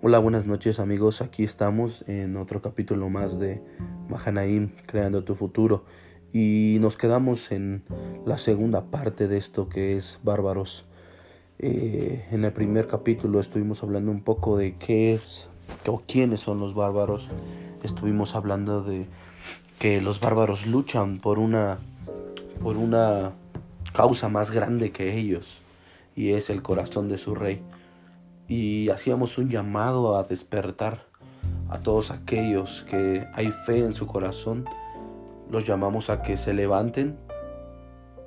Hola, 0.00 0.20
buenas 0.20 0.46
noches 0.46 0.78
amigos. 0.78 1.22
Aquí 1.22 1.42
estamos 1.42 2.04
en 2.06 2.36
otro 2.36 2.62
capítulo 2.62 3.08
más 3.08 3.40
de 3.40 3.60
Mahanaim, 4.08 4.70
Creando 4.86 5.24
tu 5.24 5.34
Futuro. 5.34 5.82
Y 6.32 6.76
nos 6.80 6.96
quedamos 6.96 7.50
en 7.50 7.82
la 8.24 8.38
segunda 8.38 8.92
parte 8.92 9.26
de 9.26 9.38
esto 9.38 9.68
que 9.68 9.96
es 9.96 10.20
Bárbaros. 10.22 10.84
Eh, 11.58 12.24
en 12.30 12.44
el 12.44 12.52
primer 12.52 12.86
capítulo 12.86 13.40
estuvimos 13.40 13.82
hablando 13.82 14.12
un 14.12 14.22
poco 14.22 14.56
de 14.56 14.76
qué 14.76 15.14
es 15.14 15.50
o 15.88 16.00
quiénes 16.06 16.38
son 16.38 16.60
los 16.60 16.74
bárbaros. 16.74 17.28
Estuvimos 17.82 18.36
hablando 18.36 18.84
de 18.84 19.04
que 19.80 20.00
los 20.00 20.20
bárbaros 20.20 20.68
luchan 20.68 21.18
por 21.18 21.40
una, 21.40 21.78
por 22.62 22.76
una 22.76 23.32
causa 23.92 24.28
más 24.28 24.52
grande 24.52 24.92
que 24.92 25.18
ellos 25.18 25.58
y 26.14 26.34
es 26.34 26.50
el 26.50 26.62
corazón 26.62 27.08
de 27.08 27.18
su 27.18 27.34
rey 27.34 27.60
y 28.48 28.88
hacíamos 28.88 29.36
un 29.36 29.50
llamado 29.50 30.16
a 30.16 30.24
despertar 30.24 31.06
a 31.68 31.80
todos 31.80 32.10
aquellos 32.10 32.84
que 32.88 33.26
hay 33.34 33.50
fe 33.50 33.80
en 33.84 33.92
su 33.92 34.06
corazón, 34.06 34.64
los 35.50 35.64
llamamos 35.64 36.08
a 36.08 36.22
que 36.22 36.38
se 36.38 36.54
levanten 36.54 37.18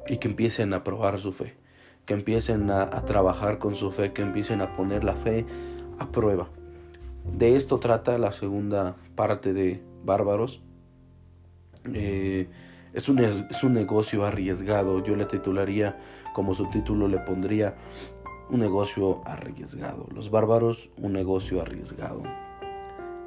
y 0.07 0.17
que 0.17 0.27
empiecen 0.27 0.73
a 0.73 0.83
probar 0.83 1.19
su 1.19 1.31
fe, 1.31 1.55
que 2.05 2.13
empiecen 2.13 2.69
a, 2.69 2.89
trabajar 3.05 3.57
con 3.57 3.73
su 3.73 3.91
fe, 3.91 4.13
que 4.13 4.21
empiecen 4.21 4.61
a 4.61 4.75
poner 4.75 5.03
la 5.03 5.15
fe 5.15 5.45
a 5.97 6.11
prueba. 6.11 6.49
De 7.37 7.55
esto 7.55 7.79
trata 7.79 8.17
la 8.19 8.31
segunda 8.31 8.95
parte 9.15 9.53
de 9.53 9.81
Bárbaros. 10.03 10.61
Eh, 11.93 12.47
es, 12.93 13.09
un, 13.09 13.19
es 13.19 13.63
un 13.63 13.73
negocio 13.73 14.23
arriesgado, 14.23 15.03
yo 15.03 15.15
le 15.15 15.25
titularía, 15.25 15.99
como 16.33 16.53
subtítulo 16.53 17.07
le 17.07 17.17
pondría 17.19 17.75
un 18.51 18.59
negocio 18.59 19.21
arriesgado. 19.25 20.07
Los 20.13 20.29
bárbaros, 20.29 20.89
un 20.97 21.13
negocio 21.13 21.61
arriesgado. 21.61 22.23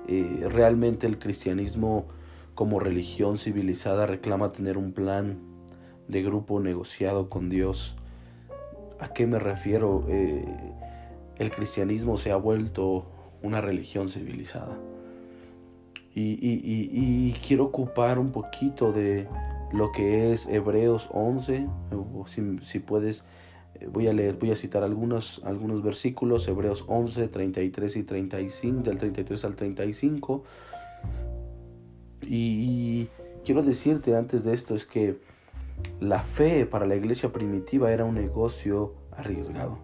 Eh, 0.06 0.47
realmente 0.50 1.06
el 1.06 1.19
cristianismo 1.19 2.06
como 2.55 2.78
religión 2.78 3.39
civilizada 3.39 4.06
reclama 4.06 4.52
tener 4.52 4.77
un 4.77 4.92
plan 4.92 5.39
de 6.08 6.22
grupo 6.22 6.61
negociado 6.61 7.30
con 7.30 7.48
Dios. 7.48 7.97
¿A 9.00 9.12
qué 9.12 9.27
me 9.27 9.39
refiero? 9.39 10.05
Eh, 10.08 10.45
el 11.39 11.50
cristianismo 11.50 12.19
se 12.19 12.30
ha 12.30 12.36
vuelto 12.36 13.06
una 13.42 13.61
religión 13.61 14.08
civilizada. 14.08 14.78
Y, 16.17 17.33
quiero 17.47 17.64
ocupar 17.64 18.20
un 18.20 18.30
poquito 18.30 18.92
de 18.92 19.27
lo 19.72 19.91
que 19.91 20.33
es 20.33 20.47
Hebreos 20.47 21.08
11, 21.12 21.67
si, 22.62 22.78
puedes 22.78 23.25
voy 23.91 24.08
a 24.08 24.12
leer, 24.12 24.36
voy 24.36 24.50
a 24.50 24.56
citar 24.56 24.83
algunos, 24.83 25.41
algunos 25.44 25.83
versículos, 25.83 26.47
Hebreos 26.48 26.84
11, 26.86 27.28
33 27.28 27.97
y 27.97 28.03
35, 28.03 28.83
del 28.83 28.98
33 28.98 29.44
al 29.44 29.56
35. 29.56 30.44
Y 32.22 33.08
quiero 33.45 33.62
decirte 33.62 34.17
antes 34.17 34.45
de 34.45 34.55
esto 34.55 34.75
es 34.75 34.86
que 34.86 35.19
la 36.00 36.20
fe 36.22 36.67
para 36.67 36.86
la 36.86 36.97
iglesia 36.97 37.33
primitiva 37.33 37.92
era 37.92 38.05
un 38.05 38.14
negocio 38.14 38.95
arriesgado. 39.12 39.78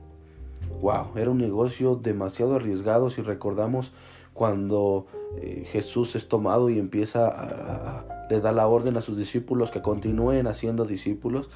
Wow, 0.80 1.16
era 1.16 1.30
un 1.30 1.38
negocio 1.38 1.96
demasiado 1.96 2.56
arriesgado 2.56 3.10
si 3.10 3.22
recordamos 3.22 3.92
cuando 4.32 5.06
eh, 5.36 5.64
Jesús 5.66 6.14
es 6.14 6.28
tomado 6.28 6.70
y 6.70 6.78
empieza 6.78 7.28
a, 7.28 8.26
le 8.30 8.40
da 8.40 8.52
la 8.52 8.66
orden 8.66 8.96
a 8.96 9.00
sus 9.00 9.16
discípulos 9.16 9.70
que 9.70 9.82
continúen 9.82 10.46
haciendo 10.46 10.84
discípulos. 10.84 11.50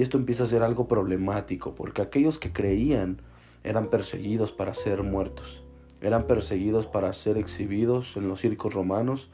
Y 0.00 0.02
esto 0.02 0.16
empieza 0.16 0.44
a 0.44 0.46
ser 0.46 0.62
algo 0.62 0.88
problemático, 0.88 1.74
porque 1.74 2.00
aquellos 2.00 2.38
que 2.38 2.54
creían 2.54 3.20
eran 3.64 3.88
perseguidos 3.88 4.50
para 4.50 4.72
ser 4.72 5.02
muertos, 5.02 5.62
eran 6.00 6.22
perseguidos 6.22 6.86
para 6.86 7.12
ser 7.12 7.36
exhibidos 7.36 8.16
en 8.16 8.26
los 8.26 8.40
circos 8.40 8.72
romanos, 8.72 9.28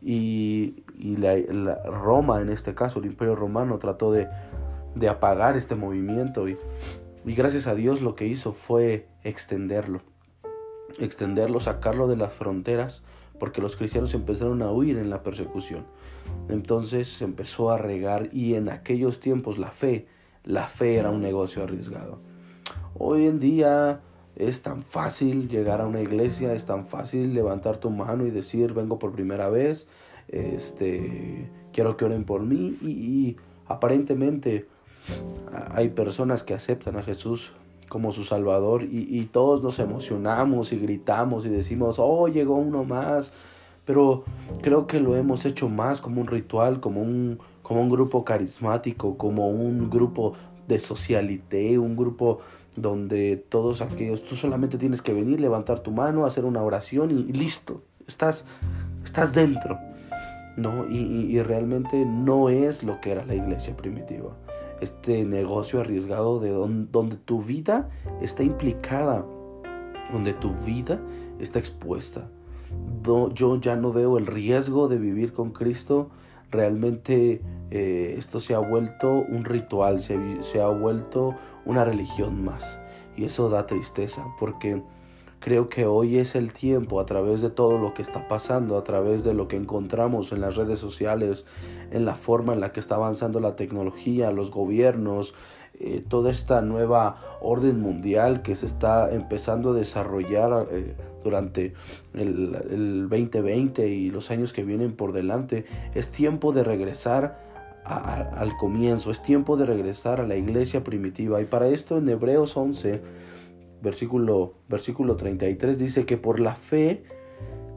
y, 0.00 0.82
la, 0.98 1.34
Roma, 1.84 2.40
en 2.40 2.48
este 2.48 2.74
caso, 2.74 3.00
el 3.00 3.04
imperio 3.04 3.34
romano, 3.34 3.76
trató 3.76 4.10
de, 4.10 4.28
de 4.94 5.10
apagar 5.10 5.58
este 5.58 5.74
movimiento, 5.74 6.48
y, 6.48 6.56
y 7.26 7.34
gracias 7.34 7.66
a 7.66 7.74
Dios 7.74 8.00
lo 8.00 8.14
que 8.14 8.26
hizo 8.26 8.52
fue 8.52 9.08
extenderlo, 9.24 10.00
extenderlo, 10.98 11.60
sacarlo 11.60 12.08
de 12.08 12.16
las 12.16 12.32
fronteras, 12.32 13.02
porque 13.38 13.60
los 13.60 13.76
cristianos 13.76 14.14
empezaron 14.14 14.62
a 14.62 14.70
huir 14.70 14.98
en 14.98 15.10
la 15.10 15.22
persecución. 15.22 15.84
Entonces 16.48 17.08
se 17.08 17.24
empezó 17.24 17.70
a 17.70 17.78
regar 17.78 18.30
y 18.32 18.54
en 18.54 18.68
aquellos 18.68 19.20
tiempos 19.20 19.58
la 19.58 19.70
fe, 19.70 20.06
la 20.44 20.66
fe 20.68 20.96
era 20.96 21.10
un 21.10 21.20
negocio 21.20 21.62
arriesgado. 21.62 22.20
Hoy 22.98 23.26
en 23.26 23.40
día 23.40 24.00
es 24.36 24.62
tan 24.62 24.82
fácil 24.82 25.48
llegar 25.48 25.80
a 25.80 25.86
una 25.86 26.00
iglesia, 26.00 26.52
es 26.52 26.64
tan 26.64 26.84
fácil 26.84 27.34
levantar 27.34 27.78
tu 27.78 27.90
mano 27.90 28.26
y 28.26 28.30
decir 28.30 28.72
vengo 28.72 28.98
por 28.98 29.12
primera 29.12 29.48
vez, 29.48 29.88
este, 30.28 31.50
quiero 31.72 31.96
que 31.96 32.04
oren 32.04 32.24
por 32.24 32.42
mí 32.42 32.76
y 32.82 33.36
aparentemente 33.66 34.66
hay 35.72 35.88
personas 35.88 36.44
que 36.44 36.54
aceptan 36.54 36.96
a 36.96 37.02
Jesús 37.02 37.52
como 37.88 38.12
su 38.12 38.24
Salvador 38.24 38.84
y, 38.84 39.24
todos 39.26 39.62
nos 39.62 39.78
emocionamos 39.78 40.72
y 40.72 40.78
gritamos 40.78 41.44
y 41.46 41.48
decimos, 41.48 41.96
oh, 41.98 42.28
llegó 42.28 42.56
uno 42.56 42.84
más. 42.84 43.32
Pero 43.84 44.24
creo 44.62 44.86
que 44.86 45.00
lo 45.00 45.16
hemos 45.16 45.46
hecho 45.46 45.68
más 45.68 46.00
como 46.00 46.20
un 46.20 46.26
ritual, 46.26 46.80
como 46.80 47.00
un, 47.00 47.38
como 47.62 47.80
un 47.80 47.88
grupo 47.88 48.24
carismático, 48.24 49.16
como 49.16 49.48
un 49.48 49.88
grupo 49.88 50.34
de 50.66 50.78
socialité, 50.78 51.78
un 51.78 51.96
grupo 51.96 52.40
donde 52.76 53.36
todos 53.36 53.80
aquellos, 53.80 54.24
tú 54.24 54.36
solamente 54.36 54.76
tienes 54.76 55.00
que 55.00 55.14
venir, 55.14 55.40
levantar 55.40 55.80
tu 55.80 55.90
mano, 55.90 56.26
hacer 56.26 56.44
una 56.44 56.62
oración 56.62 57.10
y, 57.10 57.32
listo, 57.32 57.82
estás, 58.06 58.44
estás 59.04 59.34
dentro. 59.34 59.78
¿no? 60.56 60.88
Y, 60.90 60.98
y, 60.98 61.40
realmente 61.42 62.04
no 62.04 62.50
es 62.50 62.82
lo 62.82 63.00
que 63.00 63.12
era 63.12 63.24
la 63.24 63.36
iglesia 63.36 63.76
primitiva 63.76 64.34
este 64.80 65.24
negocio 65.24 65.80
arriesgado 65.80 66.40
de 66.40 66.50
donde, 66.50 67.16
tu 67.16 67.42
vida 67.42 67.88
está 68.20 68.42
implicada, 68.42 69.24
donde 70.12 70.32
tu 70.34 70.52
vida 70.64 71.00
está 71.38 71.58
expuesta. 71.58 72.30
yo 73.34 73.56
ya 73.56 73.76
no 73.76 73.92
veo 73.92 74.18
el 74.18 74.26
riesgo 74.26 74.88
de 74.88 74.98
vivir 74.98 75.32
con 75.32 75.50
Cristo. 75.50 76.10
Realmente 76.50 77.42
eh, 77.70 78.14
esto 78.16 78.40
se 78.40 78.54
ha 78.54 78.58
vuelto 78.58 79.12
un 79.12 79.44
ritual, 79.44 80.00
se 80.00 80.60
ha 80.60 80.68
vuelto 80.68 81.34
una 81.64 81.84
religión 81.84 82.44
más. 82.44 82.78
Y 83.16 83.24
eso 83.24 83.50
da 83.50 83.66
tristeza 83.66 84.24
porque 84.38 84.82
Creo 85.40 85.68
que 85.68 85.86
hoy 85.86 86.18
es 86.18 86.34
el 86.34 86.52
tiempo, 86.52 86.98
a 86.98 87.06
través 87.06 87.40
de 87.40 87.50
todo 87.50 87.78
lo 87.78 87.94
que 87.94 88.02
está 88.02 88.26
pasando, 88.26 88.76
a 88.76 88.82
través 88.82 89.22
de 89.22 89.34
lo 89.34 89.46
que 89.46 89.56
encontramos 89.56 90.32
en 90.32 90.40
las 90.40 90.56
redes 90.56 90.80
sociales, 90.80 91.44
en 91.92 92.04
la 92.04 92.16
forma 92.16 92.54
en 92.54 92.60
la 92.60 92.72
que 92.72 92.80
está 92.80 92.96
avanzando 92.96 93.38
la 93.38 93.54
tecnología, 93.54 94.32
los 94.32 94.50
gobiernos, 94.50 95.34
eh, 95.78 96.02
toda 96.08 96.32
esta 96.32 96.60
nueva 96.60 97.38
orden 97.40 97.80
mundial 97.80 98.42
que 98.42 98.56
se 98.56 98.66
está 98.66 99.14
empezando 99.14 99.70
a 99.70 99.74
desarrollar 99.74 100.66
eh, 100.72 100.96
durante 101.22 101.74
el, 102.14 102.56
el 102.70 103.08
2020 103.08 103.88
y 103.88 104.10
los 104.10 104.32
años 104.32 104.52
que 104.52 104.64
vienen 104.64 104.90
por 104.90 105.12
delante, 105.12 105.66
es 105.94 106.10
tiempo 106.10 106.52
de 106.52 106.64
regresar 106.64 107.46
al 107.84 108.56
comienzo, 108.56 109.10
es 109.10 109.22
tiempo 109.22 109.56
de 109.56 109.64
regresar 109.64 110.20
a 110.20 110.26
la 110.26 110.36
iglesia 110.36 110.84
primitiva. 110.84 111.40
Y 111.40 111.46
para 111.46 111.68
esto 111.68 111.96
en 111.96 112.08
Hebreos 112.08 112.56
11 112.56 113.00
versículo, 113.82 114.54
versículo 114.68 115.16
33 115.16 115.78
dice 115.78 116.04
que 116.04 116.16
por 116.16 116.40
la 116.40 116.54
fe, 116.54 117.02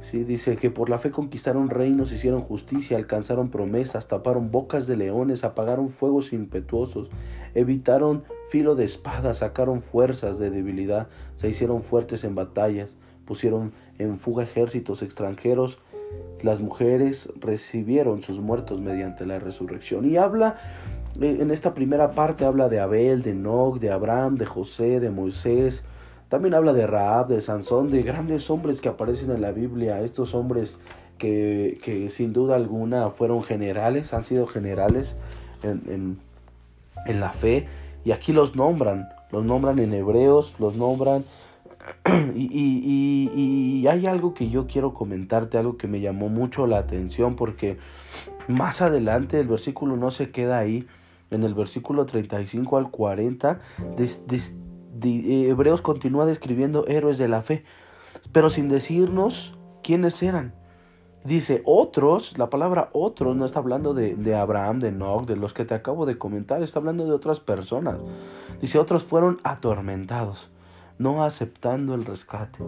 ¿sí? 0.01 0.23
dice 0.23 0.57
que 0.57 0.69
por 0.69 0.89
la 0.89 0.97
fe 0.97 1.11
conquistaron 1.11 1.69
reinos, 1.69 2.11
hicieron 2.11 2.41
justicia, 2.41 2.97
alcanzaron 2.97 3.49
promesas, 3.49 4.07
taparon 4.07 4.51
bocas 4.51 4.87
de 4.87 4.97
leones, 4.97 5.43
apagaron 5.43 5.89
fuegos 5.89 6.33
impetuosos, 6.33 7.09
evitaron 7.53 8.23
filo 8.49 8.75
de 8.75 8.85
espada, 8.85 9.33
sacaron 9.33 9.81
fuerzas 9.81 10.39
de 10.39 10.49
debilidad, 10.49 11.07
se 11.35 11.49
hicieron 11.49 11.81
fuertes 11.81 12.23
en 12.23 12.35
batallas, 12.35 12.97
pusieron 13.25 13.71
en 13.97 14.17
fuga 14.17 14.43
ejércitos 14.43 15.01
extranjeros, 15.01 15.79
las 16.41 16.59
mujeres 16.59 17.31
recibieron 17.39 18.21
sus 18.21 18.39
muertos 18.39 18.81
mediante 18.81 19.25
la 19.25 19.39
resurrección. 19.39 20.05
Y 20.05 20.17
habla 20.17 20.55
eh, 21.19 21.37
en 21.39 21.51
esta 21.51 21.73
primera 21.73 22.11
parte 22.11 22.45
habla 22.45 22.69
de 22.69 22.79
Abel, 22.79 23.21
de 23.21 23.31
Enoch, 23.31 23.79
de 23.79 23.91
Abraham, 23.91 24.35
de 24.35 24.45
José, 24.45 24.99
de 24.99 25.09
Moisés. 25.09 25.83
También 26.31 26.53
habla 26.53 26.71
de 26.71 26.87
Raab, 26.87 27.27
de 27.27 27.41
Sansón, 27.41 27.91
de 27.91 28.03
grandes 28.03 28.49
hombres 28.49 28.79
que 28.79 28.87
aparecen 28.87 29.31
en 29.31 29.41
la 29.41 29.51
Biblia. 29.51 29.99
Estos 29.99 30.33
hombres 30.33 30.77
que, 31.17 31.77
que 31.83 32.09
sin 32.09 32.31
duda 32.31 32.55
alguna 32.55 33.09
fueron 33.09 33.43
generales, 33.43 34.13
han 34.13 34.23
sido 34.23 34.47
generales 34.47 35.17
en, 35.61 35.81
en, 35.89 36.17
en 37.05 37.19
la 37.19 37.33
fe. 37.33 37.67
Y 38.05 38.11
aquí 38.11 38.31
los 38.31 38.55
nombran, 38.55 39.09
los 39.29 39.43
nombran 39.43 39.77
en 39.79 39.93
hebreos, 39.93 40.55
los 40.57 40.77
nombran 40.77 41.25
y, 42.33 42.47
y, 42.49 43.81
y, 43.81 43.87
hay 43.87 44.05
algo 44.05 44.33
que 44.33 44.49
yo 44.49 44.67
quiero 44.67 44.93
comentarte, 44.93 45.57
algo 45.57 45.75
que 45.75 45.89
me 45.89 45.99
llamó 45.99 46.29
mucho 46.29 46.65
la 46.65 46.77
atención, 46.77 47.35
porque 47.35 47.77
más 48.47 48.81
adelante 48.81 49.37
el 49.37 49.49
versículo 49.49 49.97
no 49.97 50.11
se 50.11 50.31
queda 50.31 50.59
ahí, 50.59 50.87
en 51.29 51.43
el 51.43 51.53
versículo 51.55 52.05
35 52.05 52.77
al 52.77 52.89
40, 52.89 53.59
eh, 53.97 54.07
Hebreos 55.03 55.81
continúa 55.81 56.25
describiendo 56.25 56.85
héroes 56.87 57.17
de 57.17 57.27
la 57.27 57.41
fe. 57.41 57.63
pero 58.31 58.49
sin 58.49 58.69
decirnos 58.69 59.57
quiénes 59.83 60.21
eran. 60.21 60.53
Dice, 61.23 61.61
otros, 61.65 62.37
la 62.39 62.49
palabra 62.49 62.89
otros 62.93 63.35
no 63.35 63.45
está 63.45 63.59
hablando 63.59 63.93
de, 63.93 64.35
Abraham, 64.35 64.79
de 64.79 64.87
Enoch, 64.87 65.27
de 65.27 65.35
los 65.35 65.53
que 65.53 65.65
te 65.65 65.75
acabo 65.75 66.07
de 66.07 66.17
comentar, 66.17 66.63
está 66.63 66.79
hablando 66.79 67.05
de 67.05 67.11
otras 67.11 67.39
personas. 67.39 67.99
Dice, 68.59 68.79
otros 68.79 69.03
fueron 69.03 69.39
atormentados, 69.43 70.49
no 70.97 71.23
aceptando 71.23 71.93
el 71.93 72.05
rescate, 72.05 72.63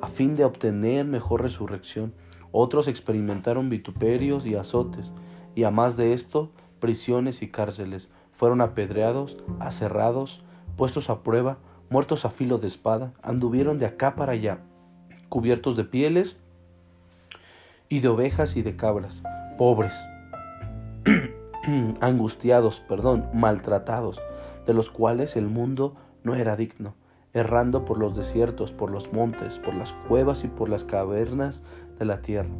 a 0.00 0.06
fin 0.06 0.36
de 0.36 0.46
obtener 0.46 1.04
mejor 1.04 1.42
resurrección. 1.42 2.14
Otros 2.50 2.88
experimentaron 2.88 3.68
vituperios 3.68 4.46
y 4.46 4.54
azotes, 4.54 5.12
y 5.54 5.64
a 5.64 5.70
más 5.70 5.98
de 5.98 6.14
esto, 6.14 6.50
prisiones 6.80 7.42
y 7.42 7.48
cárceles. 7.48 8.08
Fueron 8.32 8.62
apedreados, 8.62 9.36
aserrados, 9.60 10.42
puestos 10.76 11.10
a 11.10 11.22
prueba, 11.22 11.58
muertos 11.90 12.24
a 12.24 12.30
filo 12.30 12.58
de 12.58 12.68
espada, 12.68 13.12
anduvieron 13.22 13.78
de 13.78 13.86
acá 13.86 14.14
para 14.14 14.32
allá, 14.32 14.58
cubiertos 15.28 15.76
de 15.76 15.84
pieles, 15.84 16.38
y 17.88 18.00
de 18.00 18.08
ovejas 18.08 18.56
y 18.56 18.62
de 18.62 18.76
cabras, 18.76 19.22
pobres, 19.56 19.98
angustiados, 22.00 22.80
perdón, 22.80 23.28
maltratados, 23.32 24.20
de 24.66 24.74
los 24.74 24.90
cuales 24.90 25.36
el 25.36 25.46
mundo 25.46 25.94
no 26.22 26.34
era 26.34 26.56
digno, 26.56 26.94
errando 27.32 27.84
por 27.84 27.98
los 27.98 28.14
desiertos, 28.14 28.72
por 28.72 28.90
los 28.90 29.12
montes, 29.12 29.58
por 29.58 29.74
las 29.74 29.92
cuevas 29.92 30.44
y 30.44 30.48
por 30.48 30.68
las 30.68 30.84
cavernas 30.84 31.62
de 31.98 32.04
la 32.04 32.20
tierra. 32.20 32.50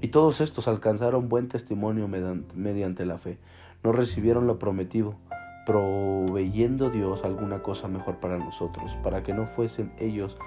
Y 0.00 0.08
todos 0.08 0.40
estos 0.40 0.68
alcanzaron 0.68 1.28
buen 1.28 1.48
testimonio 1.48 2.08
mediante 2.08 3.04
la 3.04 3.18
fe. 3.18 3.38
No 3.82 3.92
recibieron 3.92 4.46
lo 4.46 4.58
prometido, 4.58 5.16
proveyendo 5.68 6.88
Dios 6.88 7.24
alguna 7.24 7.62
cosa 7.62 7.88
mejor 7.88 8.16
para 8.16 8.38
nosotros, 8.38 8.96
para 9.02 9.22
que 9.22 9.34
no 9.34 9.44
fuesen 9.46 9.92
ellos 10.00 10.38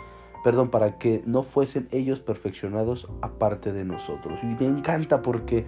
perdón, 0.43 0.69
para 0.69 0.97
que 0.97 1.21
no 1.27 1.43
fuesen 1.43 1.87
ellos 1.91 2.19
perfeccionados 2.19 3.07
aparte 3.21 3.71
de 3.71 3.85
nosotros. 3.85 4.39
Y 4.41 4.47
me 4.47 4.65
encanta 4.65 5.21
porque 5.21 5.65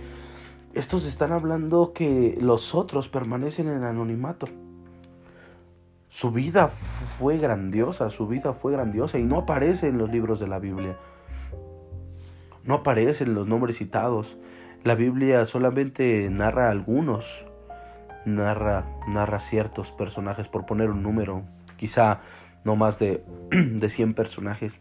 estos 0.73 1.05
están 1.05 1.31
hablando 1.31 1.93
que 1.93 2.35
los 2.41 2.73
otros 2.73 3.07
permanecen 3.07 3.67
en 3.67 3.83
anonimato. 3.83 4.47
Su 6.09 6.31
vida 6.31 6.67
fue 6.69 7.37
grandiosa, 7.37 8.09
su 8.09 8.27
vida 8.27 8.53
fue 8.53 8.71
grandiosa 8.71 9.19
y 9.19 9.23
no 9.23 9.37
aparece 9.37 9.87
en 9.87 9.99
los 9.99 10.11
libros 10.11 10.39
de 10.39 10.47
la 10.47 10.57
Biblia. 10.57 10.97
No 12.63 12.73
aparecen 12.73 13.35
los 13.35 13.45
nombres 13.45 13.77
citados. 13.77 14.37
La 14.83 14.95
Biblia 14.95 15.45
solamente 15.45 16.27
narra 16.31 16.71
algunos, 16.71 17.45
narra, 18.25 18.85
narra 19.07 19.39
ciertos 19.39 19.91
personajes 19.91 20.47
por 20.47 20.65
poner 20.65 20.89
un 20.89 21.03
número. 21.03 21.43
Quizá 21.77 22.21
no 22.63 22.75
más 22.75 22.99
de, 22.99 23.23
de 23.51 23.89
100 23.89 24.13
personajes. 24.13 24.79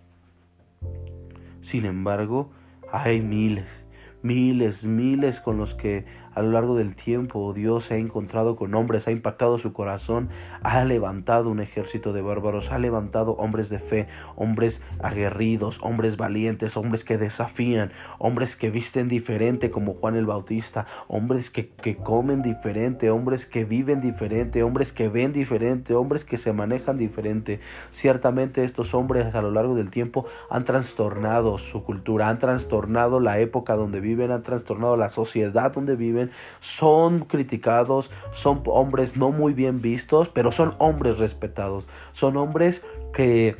Sin 1.60 1.84
embargo, 1.84 2.50
hay 2.90 3.20
miles, 3.20 3.84
miles, 4.22 4.84
miles 4.84 5.40
con 5.40 5.56
los 5.56 5.74
que 5.74 6.04
a 6.34 6.42
lo 6.42 6.50
largo 6.50 6.76
del 6.76 6.94
tiempo 6.94 7.52
Dios 7.52 7.84
se 7.84 7.94
ha 7.94 7.96
encontrado 7.98 8.56
con 8.56 8.74
hombres, 8.74 9.06
ha 9.06 9.10
impactado 9.10 9.58
su 9.58 9.72
corazón, 9.72 10.28
ha 10.62 10.84
levantado 10.84 11.50
un 11.50 11.60
ejército 11.60 12.12
de 12.12 12.22
bárbaros, 12.22 12.70
ha 12.70 12.78
levantado 12.78 13.32
hombres 13.32 13.68
de 13.68 13.78
fe, 13.78 14.06
hombres 14.36 14.80
aguerridos, 15.02 15.78
hombres 15.82 16.16
valientes, 16.16 16.76
hombres 16.76 17.04
que 17.04 17.18
desafían, 17.18 17.92
hombres 18.18 18.56
que 18.56 18.70
visten 18.70 19.08
diferente 19.08 19.70
como 19.70 19.94
Juan 19.94 20.16
el 20.16 20.26
Bautista, 20.26 20.86
hombres 21.08 21.50
que, 21.50 21.68
que 21.68 21.96
comen 21.96 22.42
diferente, 22.42 23.10
hombres 23.10 23.46
que 23.46 23.64
viven 23.64 24.00
diferente, 24.00 24.62
hombres 24.62 24.92
que 24.92 25.08
ven 25.08 25.32
diferente, 25.32 25.94
hombres 25.94 26.24
que 26.24 26.38
se 26.38 26.52
manejan 26.52 26.96
diferente. 26.96 27.60
Ciertamente 27.90 28.64
estos 28.64 28.94
hombres 28.94 29.34
a 29.34 29.42
lo 29.42 29.50
largo 29.50 29.74
del 29.74 29.90
tiempo 29.90 30.26
han 30.50 30.64
trastornado 30.64 31.58
su 31.58 31.82
cultura, 31.84 32.28
han 32.28 32.38
trastornado 32.38 33.20
la 33.20 33.38
época 33.38 33.74
donde 33.74 34.00
viven, 34.00 34.30
han 34.30 34.42
trastornado 34.42 34.96
la 34.96 35.08
sociedad 35.08 35.72
donde 35.72 35.96
viven, 35.96 36.21
son 36.60 37.20
criticados, 37.20 38.10
son 38.32 38.62
hombres 38.66 39.16
no 39.16 39.30
muy 39.30 39.54
bien 39.54 39.80
vistos, 39.80 40.28
pero 40.28 40.52
son 40.52 40.74
hombres 40.78 41.18
respetados, 41.18 41.86
son 42.12 42.36
hombres 42.36 42.82
que 43.12 43.56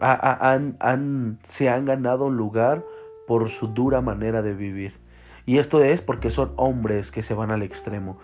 han, 0.00 1.38
se 1.44 1.68
han 1.68 1.84
ganado 1.84 2.26
un 2.26 2.36
lugar 2.36 2.84
por 3.26 3.48
su 3.48 3.68
dura 3.68 4.00
manera 4.00 4.42
de 4.42 4.54
vivir. 4.54 4.94
Y 5.46 5.58
esto 5.58 5.82
es 5.82 6.02
porque 6.02 6.30
son 6.30 6.52
hombres 6.56 7.10
que 7.12 7.22
se 7.22 7.34
van 7.34 7.50
al 7.50 7.62
extremo. 7.62 8.18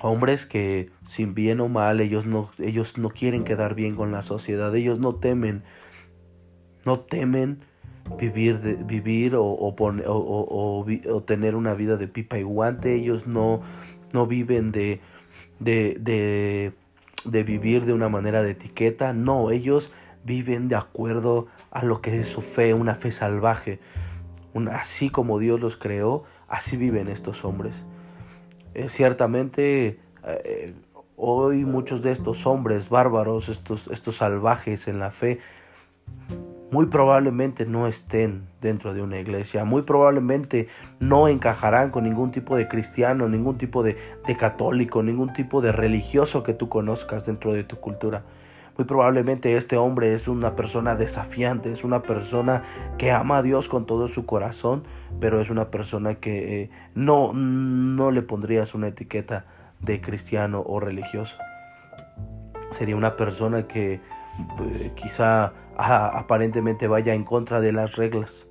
Hombres 0.00 0.46
que 0.46 0.90
sin 1.04 1.34
bien 1.34 1.60
o 1.60 1.68
mal 1.68 2.00
ellos 2.00 2.26
no, 2.26 2.50
ellos 2.58 2.96
no 2.96 3.10
quieren 3.10 3.44
quedar 3.44 3.74
bien 3.74 3.94
con 3.94 4.12
la 4.12 4.22
sociedad, 4.22 4.74
ellos 4.74 4.98
no 4.98 5.16
temen, 5.16 5.62
no 6.86 7.00
temen 7.00 7.60
vivir, 8.18 8.60
de, 8.60 8.74
vivir 8.74 9.34
o, 9.36 9.44
o, 9.44 11.22
tener 11.24 11.56
una 11.56 11.74
vida 11.74 11.96
de 11.96 12.08
pipa 12.08 12.38
y 12.38 12.42
guante. 12.42 12.94
Ellos 12.94 13.26
no, 13.26 13.60
no 14.12 14.26
viven 14.26 14.72
de, 14.72 15.00
de, 15.58 16.72
de, 17.24 17.42
vivir 17.42 17.84
de 17.84 17.92
una 17.92 18.08
manera 18.08 18.42
de 18.42 18.52
etiqueta. 18.52 19.12
No, 19.12 19.50
ellos 19.50 19.90
viven 20.24 20.68
de 20.68 20.76
acuerdo 20.76 21.46
a 21.70 21.84
lo 21.84 22.00
que 22.00 22.20
es 22.20 22.28
su 22.28 22.40
fe, 22.40 22.74
una 22.74 22.94
fe 22.94 23.12
salvaje. 23.12 23.80
así 24.70 25.10
como 25.10 25.38
Dios 25.38 25.60
los 25.60 25.76
creó, 25.76 26.24
así 26.48 26.76
viven 26.76 27.08
estos 27.08 27.44
hombres. 27.44 27.84
Eh, 28.74 28.88
ciertamente 28.88 29.98
eh, 30.24 30.74
hoy 31.16 31.64
muchos 31.64 32.02
de 32.02 32.12
estos 32.12 32.46
hombres 32.46 32.88
bárbaros, 32.88 33.48
estos, 33.48 33.88
estos 33.88 34.16
salvajes 34.16 34.88
en 34.88 34.98
la 34.98 35.10
fe, 35.10 35.40
muy 36.70 36.86
probablemente 36.86 37.66
no 37.66 37.86
estén 37.86 38.42
dentro 38.60 38.94
de 38.94 39.02
una 39.02 39.18
iglesia, 39.18 39.64
muy 39.64 39.82
probablemente 39.82 40.68
no 41.00 41.28
encajarán 41.28 41.90
con 41.90 42.04
ningún 42.04 42.30
tipo 42.30 42.56
de 42.56 42.68
cristiano, 42.68 43.28
ningún 43.28 43.58
tipo 43.58 43.82
de, 43.82 43.96
católico, 44.38 45.02
ningún 45.02 45.32
tipo 45.32 45.60
de 45.60 45.72
religioso 45.72 46.42
que 46.42 46.54
tú 46.54 46.68
conozcas 46.68 47.26
dentro 47.26 47.52
de 47.52 47.64
tu 47.64 47.76
cultura. 47.76 48.22
Muy 48.78 48.86
probablemente 48.86 49.56
este 49.56 49.76
hombre 49.76 50.14
es 50.14 50.28
una 50.28 50.54
persona 50.54 50.94
desafiante, 50.94 51.72
es 51.72 51.84
una 51.84 52.02
persona 52.02 52.62
que 52.98 53.10
ama 53.10 53.38
a 53.38 53.42
Dios 53.42 53.68
con 53.68 53.84
todo 53.84 54.08
su 54.08 54.24
corazón, 54.24 54.84
pero 55.18 55.40
es 55.40 55.50
una 55.50 55.70
persona 55.70 56.14
que 56.14 56.62
eh, 56.62 56.70
no, 56.94 57.32
no 57.34 58.10
le 58.10 58.22
pondrías 58.22 58.74
una 58.74 58.88
etiqueta 58.88 59.44
de 59.80 60.00
cristiano 60.00 60.62
o 60.64 60.78
religioso. 60.78 61.36
Sería 62.70 62.96
una 62.96 63.16
persona 63.16 63.66
que 63.66 63.94
eh, 63.94 64.92
quizá 64.94 65.52
aparentemente 65.76 66.88
vaya 66.88 67.14
en 67.14 67.24
contra 67.24 67.60
de 67.60 67.72
las 67.72 67.96
reglas. 67.96 68.46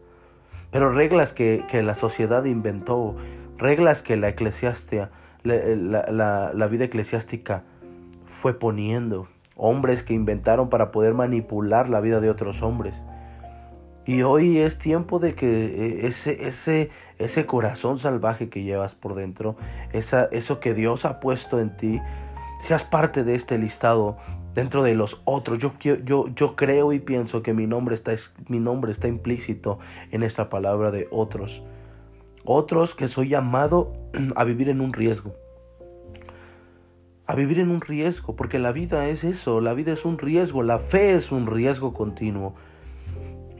Pero 0.71 0.91
reglas 0.91 1.33
que, 1.33 1.65
la 1.83 1.95
sociedad 1.95 2.45
inventó, 2.45 3.15
reglas 3.57 4.01
que 4.01 4.17
la, 4.17 4.29
eclesiástica, 4.29 5.09
la, 5.43 6.67
vida 6.69 6.85
eclesiástica 6.85 7.63
fue 8.25 8.53
poniendo, 8.57 9.27
hombres 9.55 10.03
que 10.03 10.13
inventaron 10.13 10.69
para 10.69 10.91
poder 10.91 11.13
manipular 11.13 11.89
la 11.89 12.01
vida 12.01 12.19
de 12.19 12.29
otros 12.29 12.61
hombres. 12.61 13.01
Y 14.05 14.23
hoy 14.23 14.57
es 14.57 14.77
tiempo 14.77 15.19
de 15.19 15.35
que 15.35 16.05
eh, 16.05 16.89
ese 17.17 17.45
corazón 17.45 17.97
salvaje 17.97 18.49
que 18.49 18.63
llevas 18.63 18.95
por 18.95 19.15
dentro, 19.15 19.55
esa, 19.91 20.25
eso 20.31 20.59
que 20.59 20.73
Dios 20.73 21.05
ha 21.05 21.19
puesto 21.19 21.59
en 21.59 21.75
ti, 21.77 21.99
seas 22.63 22.83
parte 22.83 23.23
de 23.23 23.35
este 23.35 23.57
listado 23.57 24.17
dentro 24.53 24.83
de 24.83 24.95
los 24.95 25.21
otros. 25.25 25.57
Yo, 25.57 25.73
yo, 25.79 26.27
yo 26.35 26.55
creo 26.55 26.93
y 26.93 26.99
pienso 26.99 27.41
que 27.41 27.53
mi 27.53 27.67
nombre, 27.67 27.95
está, 27.95 28.13
mi 28.47 28.59
nombre 28.59 28.91
está 28.91 29.07
implícito 29.07 29.79
en 30.11 30.23
esta 30.23 30.49
palabra 30.49 30.91
de 30.91 31.07
otros. 31.11 31.63
Otros 32.45 32.95
que 32.95 33.07
soy 33.07 33.29
llamado 33.29 33.93
a 34.35 34.43
vivir 34.43 34.69
en 34.69 34.81
un 34.81 34.93
riesgo. 34.93 35.33
A 37.25 37.35
vivir 37.35 37.59
en 37.59 37.69
un 37.69 37.81
riesgo, 37.81 38.35
porque 38.35 38.57
la 38.57 38.71
vida 38.71 39.07
es 39.07 39.23
eso, 39.23 39.61
la 39.61 39.73
vida 39.73 39.91
es 39.91 40.03
un 40.03 40.17
riesgo, 40.17 40.63
la 40.63 40.79
fe 40.79 41.13
es 41.13 41.31
un 41.31 41.45
riesgo 41.45 41.93
continuo. 41.93 42.55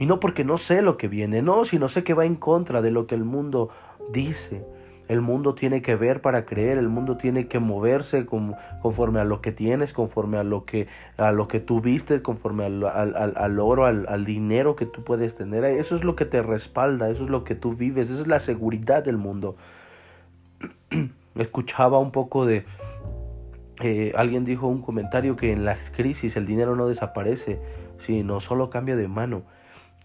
Y 0.00 0.06
no 0.06 0.18
porque 0.18 0.44
no 0.44 0.56
sé 0.56 0.82
lo 0.82 0.96
que 0.96 1.06
viene, 1.06 1.42
no, 1.42 1.64
sino 1.64 1.86
sé 1.86 2.02
que 2.02 2.14
va 2.14 2.24
en 2.24 2.34
contra 2.34 2.82
de 2.82 2.90
lo 2.90 3.06
que 3.06 3.14
el 3.14 3.24
mundo 3.24 3.68
dice. 4.12 4.64
El 5.10 5.22
mundo 5.22 5.56
tiene 5.56 5.82
que 5.82 5.96
ver 5.96 6.20
para 6.20 6.46
creer, 6.46 6.78
el 6.78 6.88
mundo 6.88 7.16
tiene 7.16 7.48
que 7.48 7.58
moverse 7.58 8.26
conforme 8.26 9.18
a 9.18 9.24
lo 9.24 9.40
que 9.40 9.50
tienes, 9.50 9.92
conforme 9.92 10.38
a 10.38 10.44
lo 10.44 10.64
que, 10.64 10.86
a 11.16 11.32
lo 11.32 11.48
que 11.48 11.58
tú 11.58 11.80
vistes, 11.80 12.20
conforme 12.20 12.66
al, 12.66 12.84
al, 12.84 13.58
oro, 13.58 13.86
al, 13.86 14.24
dinero 14.24 14.76
que 14.76 14.86
tú 14.86 15.02
puedes 15.02 15.34
tener. 15.34 15.64
Eso 15.64 15.96
es 15.96 16.04
lo 16.04 16.14
que 16.14 16.26
te 16.26 16.42
respalda, 16.42 17.10
eso 17.10 17.24
es 17.24 17.28
lo 17.28 17.42
que 17.42 17.56
tú 17.56 17.72
vives, 17.72 18.08
esa 18.08 18.20
es 18.20 18.28
la 18.28 18.38
seguridad 18.38 19.02
del 19.02 19.16
mundo. 19.16 19.56
Escuchaba 21.34 21.98
un 21.98 22.12
poco 22.12 22.46
de... 22.46 22.64
Eh, 23.80 24.12
alguien 24.14 24.44
dijo 24.44 24.68
un 24.68 24.80
comentario 24.80 25.34
que 25.34 25.50
en 25.50 25.64
las 25.64 25.90
crisis 25.90 26.36
el 26.36 26.46
dinero 26.46 26.76
no 26.76 26.86
desaparece, 26.86 27.60
sino 27.98 28.38
solo 28.38 28.70
cambia 28.70 28.94
de 28.94 29.08
mano. 29.08 29.42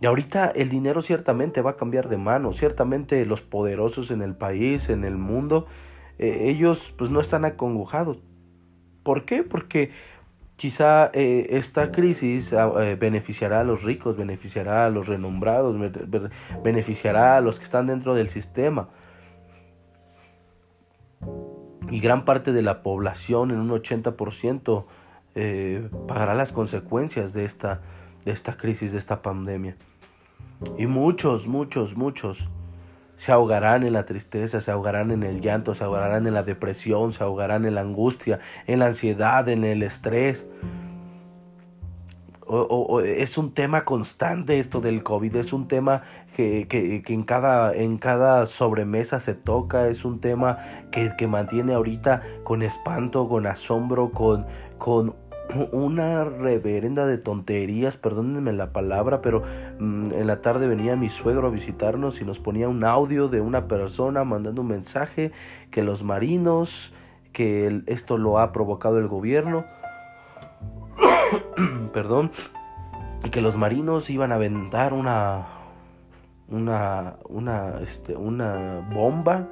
Y 0.02 0.06
ahorita 0.06 0.48
el 0.48 0.70
dinero 0.70 1.02
ciertamente 1.02 1.62
va 1.62 1.72
a 1.72 1.78
cambiar 1.78 2.10
de 2.10 2.18
mano, 2.18 2.54
ciertamente 2.54 3.26
los 3.26 3.42
poderosos 3.42 4.12
en 4.12 4.22
el 4.22 4.36
país, 4.36 4.90
en 4.90 5.04
el 5.04 5.18
mundo, 5.18 5.68
eh, 6.20 6.50
ellos 6.50 6.94
pues 6.98 7.10
no 7.10 7.20
están 7.20 7.46
acongojados. 7.46 8.20
¿Por 9.04 9.26
qué? 9.26 9.44
Porque 9.44 9.92
Quizá 10.56 11.10
eh, 11.12 11.48
esta 11.50 11.92
crisis 11.92 12.54
ah, 12.54 12.72
eh, 12.80 12.96
beneficiará 12.98 13.60
a 13.60 13.64
los 13.66 13.84
ricos, 13.84 14.16
beneficiará 14.16 14.86
a 14.86 14.90
los 14.90 15.08
renombrados, 15.08 15.76
beneficiará 16.64 17.36
a 17.36 17.42
los 17.42 17.58
que 17.58 17.66
están 17.66 17.88
dentro 17.88 18.16
del 18.16 18.30
sistema. 18.30 18.88
Y 21.90 22.00
gran 22.00 22.24
parte 22.24 22.54
de 22.54 22.62
la 22.62 22.84
población, 22.84 23.52
en 23.52 23.58
un 23.58 23.70
80%, 23.70 24.86
eh, 25.36 25.90
pagará 26.08 26.34
las 26.36 26.54
consecuencias 26.54 27.34
de 27.34 27.44
esta, 27.44 27.82
de 28.26 28.32
esta 28.32 28.58
crisis, 28.58 28.92
de 28.92 28.98
esta 28.98 29.22
pandemia. 29.22 29.78
Y 30.78 30.88
muchos, 30.88 31.48
muchos, 31.48 31.96
muchos 31.96 32.50
se 33.18 33.32
ahogarán 33.32 33.84
en 33.84 33.94
la 33.94 34.06
tristeza, 34.06 34.60
se 34.62 34.72
ahogarán 34.72 35.12
en 35.12 35.24
el 35.24 35.42
llanto, 35.42 35.74
se 35.74 35.84
ahogarán 35.84 36.28
en 36.28 36.34
la 36.34 36.44
depresión, 36.44 37.14
se 37.14 37.24
ahogarán 37.24 37.66
en 37.66 37.76
la 37.76 37.82
angustia, 37.82 38.40
en 38.68 38.80
la 38.80 38.88
ansiedad, 38.88 39.48
en 39.48 39.64
el 39.64 39.84
estrés. 39.84 40.48
O, 42.48 43.02
es 43.02 43.40
un 43.40 43.56
tema 43.56 43.86
constante 43.86 44.60
esto 44.60 44.80
del 44.80 45.02
COVID, 45.02 45.36
es 45.38 45.52
un 45.52 45.68
tema 45.68 46.04
que, 46.36 46.68
que, 46.68 47.02
en, 47.12 47.24
cada, 47.24 47.74
en 47.74 47.98
cada 47.98 48.46
sobremesa 48.46 49.20
se 49.20 49.34
toca, 49.34 49.88
es 49.88 50.06
un 50.06 50.20
tema 50.20 50.60
que, 50.92 51.14
que 51.18 51.26
mantiene 51.26 51.74
ahorita 51.74 52.22
con 52.44 52.62
espanto, 52.62 53.28
con 53.28 53.48
asombro, 53.48 54.12
con, 54.12 54.46
con 54.78 55.16
una 55.72 56.24
reverenda 56.24 57.06
de 57.06 57.18
tonterías, 57.18 57.98
perdónenme 57.98 58.54
la 58.54 58.72
palabra, 58.72 59.22
pero 59.22 59.44
mm, 59.80 60.14
en 60.14 60.28
la 60.28 60.42
tarde 60.42 60.68
venía 60.68 60.96
mi 60.96 61.10
suegro 61.10 61.48
a 61.48 61.52
visitarnos 61.52 62.22
y 62.22 62.26
nos 62.26 62.40
ponía 62.40 62.68
un 62.68 62.84
audio 62.84 63.28
de 63.28 63.42
una 63.42 63.68
persona 63.68 64.24
mandando 64.24 64.62
un 64.62 64.68
mensaje 64.68 65.32
que 65.72 65.84
los 65.84 66.04
marinos, 66.04 66.94
que 67.32 67.84
esto 67.86 68.18
lo 68.18 68.40
ha 68.40 68.52
provocado 68.52 68.98
el 69.00 69.08
gobierno, 69.08 69.66
perdón, 71.94 72.32
y 73.24 73.30
que 73.30 73.42
los 73.42 73.58
marinos 73.58 74.10
iban 74.10 74.32
a 74.32 74.36
aventar 74.36 74.94
una, 74.94 75.48
una, 76.48 77.16
una, 77.30 77.80
este, 77.82 78.16
una 78.16 78.88
bomba 78.94 79.48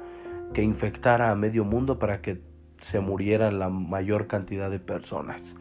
que 0.52 0.62
infectara 0.62 1.30
a 1.30 1.34
medio 1.34 1.64
mundo 1.64 1.98
para 1.98 2.20
que 2.20 2.40
se 2.80 3.00
murieran 3.00 3.58
la 3.58 3.68
mayor 3.68 4.26
cantidad 4.26 4.70
de 4.70 4.78
personas. 4.78 5.56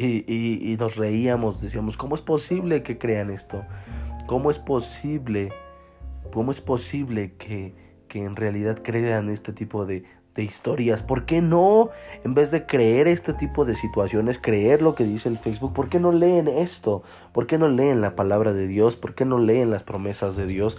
Y, 0.00 0.24
y, 0.72 0.76
nos 0.76 0.94
reíamos, 0.94 1.60
decíamos, 1.60 1.96
¿cómo 1.96 2.14
es 2.14 2.20
posible 2.20 2.84
que 2.84 2.98
crean 2.98 3.30
esto? 3.30 3.64
¿Cómo 4.28 4.50
es 4.52 4.60
posible, 4.60 5.50
cómo 6.32 6.52
es 6.52 6.60
posible 6.60 7.34
que, 7.36 7.74
que 8.06 8.24
en 8.24 8.36
realidad 8.36 8.80
crean 8.84 9.28
este 9.28 9.52
tipo 9.52 9.86
de, 9.86 10.04
de 10.38 10.44
historias. 10.44 11.02
¿Por 11.02 11.26
qué 11.26 11.42
no, 11.42 11.90
en 12.22 12.32
vez 12.32 12.52
de 12.52 12.64
creer 12.64 13.08
este 13.08 13.32
tipo 13.32 13.64
de 13.64 13.74
situaciones, 13.74 14.38
creer 14.38 14.82
lo 14.82 14.94
que 14.94 15.02
dice 15.02 15.28
el 15.28 15.36
Facebook, 15.36 15.72
¿por 15.72 15.88
qué 15.88 15.98
no 15.98 16.12
leen 16.12 16.46
esto? 16.46 17.02
¿Por 17.32 17.48
qué 17.48 17.58
no 17.58 17.66
leen 17.66 18.00
la 18.00 18.14
palabra 18.14 18.52
de 18.52 18.68
Dios? 18.68 18.94
¿Por 18.94 19.16
qué 19.16 19.24
no 19.24 19.40
leen 19.40 19.70
las 19.70 19.82
promesas 19.82 20.36
de 20.36 20.46
Dios? 20.46 20.78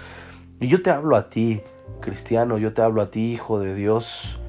Y 0.62 0.70
yo 0.70 0.82
te 0.82 0.92
hablo 0.92 1.18
a 1.18 1.30
ti, 1.30 1.62
cristiano, 2.00 2.58
yo 2.58 2.72
te 2.72 2.82
hablo 2.82 3.02
a 3.02 3.12
ti, 3.12 3.34
hijo 3.34 3.60
de 3.60 3.76
Dios. 3.76 4.40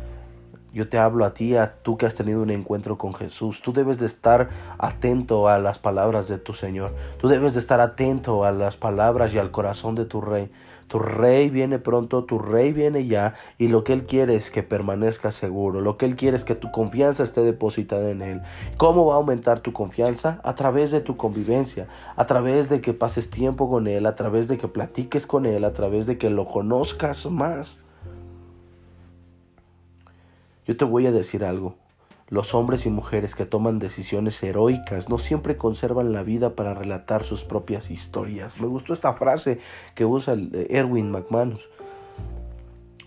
Yo 0.73 0.89
te 0.89 0.99
hablo 0.99 1.25
a 1.25 1.35
ti, 1.35 1.57
a 1.57 1.75
tú 1.83 1.97
que 1.97 2.07
has 2.07 2.15
tenido 2.15 2.43
un 2.43 2.51
encuentro 2.51 2.97
con 2.97 3.15
Jesús. 3.15 3.61
Tú 3.61 3.73
debes 3.73 3.99
de 3.99 4.07
estar 4.07 4.49
atento 4.79 5.49
a 5.49 5.59
las 5.59 5.79
palabras 5.79 6.29
de 6.29 6.39
tu 6.39 6.53
Señor. 6.53 6.95
Tú 7.19 7.29
debes 7.29 7.55
de 7.55 7.61
estar 7.61 7.81
atento 7.81 8.45
a 8.45 8.53
las 8.53 8.77
palabras 8.77 9.35
y 9.35 9.39
al 9.39 9.51
corazón 9.51 9.97
de 9.97 10.05
tu 10.05 10.21
Rey. 10.21 10.51
Tu 10.91 10.99
Rey 10.99 11.51
viene 11.51 11.79
pronto, 11.79 12.25
tu 12.25 12.41
Rey 12.41 12.73
viene 12.73 13.07
ya 13.07 13.35
y 13.59 13.69
lo 13.69 13.85
que 13.85 13.93
Él 13.93 14.07
quiere 14.07 14.35
es 14.35 14.51
que 14.51 14.65
permanezca 14.65 15.31
seguro. 15.31 15.81
Lo 15.81 15.97
que 15.97 16.05
Él 16.05 16.17
quiere 16.17 16.37
es 16.37 16.45
que 16.45 16.57
tu 16.57 16.73
confianza 16.73 17.23
esté 17.23 17.43
depositada 17.43 18.11
en 18.11 18.23
Él. 18.23 18.43
¿Cómo 18.77 19.07
va 19.07 19.15
a 19.15 19.19
aumentar 19.19 19.61
tu 19.61 19.73
confianza? 19.73 20.41
A 20.43 20.57
través 20.57 20.91
de 20.91 21.01
tu 21.01 21.17
convivencia, 21.17 21.87
a 22.17 22.27
través 22.27 22.69
de 22.69 22.81
que 22.81 22.93
pases 22.93 23.31
tiempo 23.31 23.71
con 23.71 23.87
Él, 23.87 24.05
a 24.05 24.17
través 24.17 24.49
de 24.49 24.59
que 24.59 24.67
platiques 24.67 25.29
con 25.29 25.47
Él, 25.47 25.65
a 25.65 25.73
través 25.73 26.07
de 26.07 26.19
que 26.19 26.29
lo 26.29 26.47
conozcas 26.47 27.27
más. 27.27 27.79
Yo 30.71 30.77
te 30.77 30.85
voy 30.85 31.05
a 31.05 31.11
decir 31.11 31.45
algo. 31.45 31.75
Los 32.29 32.55
hombres 32.55 32.87
y 32.87 32.91
mujeres 32.91 33.35
que 33.35 33.45
toman 33.45 33.81
decisiones 33.81 34.41
heroicas 34.41 35.09
no 35.09 35.19
siempre 35.19 35.57
conservan 35.57 36.13
la 36.13 36.23
vida 36.23 36.55
para 36.55 36.75
relatar 36.75 37.25
sus 37.25 37.43
propias 37.43 37.91
historias. 37.91 38.61
Me 38.61 38.69
gustó 38.69 38.93
esta 38.93 39.13
frase 39.15 39.59
que 39.97 40.05
usa 40.05 40.37
Erwin 40.69 41.11
McManus. 41.11 41.69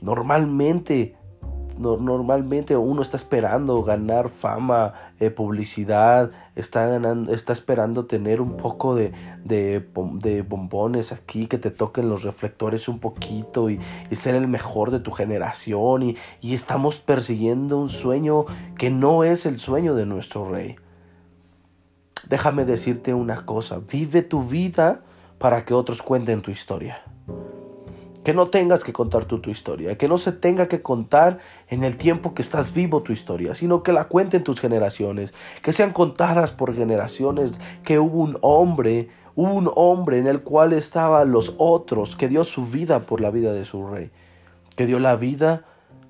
Normalmente 0.01 1.15
normalmente 1.77 2.77
uno 2.77 3.01
está 3.01 3.18
esperando 3.18 3.84
ganar 3.84 4.30
fama, 4.30 4.94
eh, 5.20 5.30
publicidad, 5.30 6.32
está, 6.56 6.86
ganando, 6.86 7.34
está 7.34 7.53
esperando 7.53 8.06
tener 8.06 8.42
un 8.42 8.58
poco 8.58 8.96
de, 8.96 9.12
de, 9.44 10.46
bombones 10.48 11.12
aquí, 11.12 11.48
que 11.48 11.58
te 11.58 11.72
toquen 11.72 12.10
los 12.10 12.24
reflectores 12.24 12.88
un 12.88 13.00
poquito 13.00 13.70
y, 13.70 13.80
ser 14.12 14.36
el 14.36 14.48
mejor 14.48 14.92
de 14.92 15.00
tu 15.00 15.12
generación 15.12 16.03
y, 16.03 16.18
y 16.39 16.53
estamos 16.53 17.00
persiguiendo 17.00 17.77
un 17.77 17.89
sueño 17.89 18.46
que 18.77 18.89
no 18.89 19.24
es 19.24 19.46
el 19.46 19.60
sueño 19.60 19.96
de 19.96 20.06
nuestro 20.06 20.50
rey. 20.50 20.75
Déjame 22.30 22.63
decirte 22.63 23.13
una 23.13 23.46
cosa, 23.46 23.80
vive 23.80 24.22
tu 24.22 24.42
vida 24.42 25.01
para 25.39 25.65
que 25.65 25.74
otros 25.74 26.01
cuenten 26.01 26.42
tu 26.42 26.51
historia. 26.51 27.01
Que 28.24 28.34
no 28.34 28.48
tengas 28.48 28.84
que 28.84 28.94
contar 28.94 29.25
tú 29.25 29.39
tu 29.39 29.50
historia, 29.50 29.98
que 29.98 30.08
no 30.08 30.18
se 30.18 30.32
tenga 30.32 30.68
que 30.68 30.82
contar 30.82 31.39
en 31.68 31.84
el 31.84 31.98
tiempo 31.98 32.34
que 32.34 32.42
estás 32.42 32.74
vivo 32.74 33.03
tu 33.03 33.12
historia, 33.12 33.56
sino 33.56 33.84
que 33.84 33.92
la 33.92 34.06
cuenten 34.06 34.44
tus 34.44 34.60
generaciones, 34.60 35.34
que 35.62 35.74
sean 35.74 35.92
contadas 35.92 36.51
por 36.51 36.74
generaciones, 36.74 37.53
que 37.84 38.00
hubo 38.00 38.20
un 38.20 38.38
hombre, 38.42 39.10
hubo 39.36 39.53
un 39.53 39.70
hombre 39.75 40.20
en 40.20 40.27
el 40.27 40.42
cual 40.42 40.74
estaban 40.74 41.32
los 41.32 41.53
otros, 41.58 42.15
que 42.15 42.30
dio 42.30 42.44
su 42.44 42.65
vida 42.65 43.01
por 43.01 43.20
la 43.20 43.30
vida 43.30 43.51
de 43.51 43.65
su 43.65 43.88
rey, 43.88 44.12
que 44.75 44.86
dio 44.86 45.00
la 45.00 45.15
vida 45.15 45.65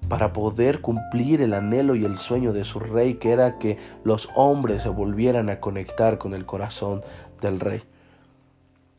para 0.08 0.34
poder 0.34 0.82
cumplir 0.82 1.41
el 1.41 1.53
anhelo 1.53 1.96
y 1.96 2.05
el 2.05 2.17
sueño 2.17 2.53
de 2.53 2.63
su 2.63 2.79
rey, 2.79 3.15
que 3.15 3.32
era 3.32 3.58
que 3.58 3.77
los 4.03 4.29
hombres 4.36 4.84
se 4.84 4.89
volvieran 4.89 5.50
a 5.50 5.60
conectar 5.60 6.17
con 6.17 6.34
el 6.34 6.46
corazón 6.46 7.01
del 7.41 7.60
rey. 7.60 7.84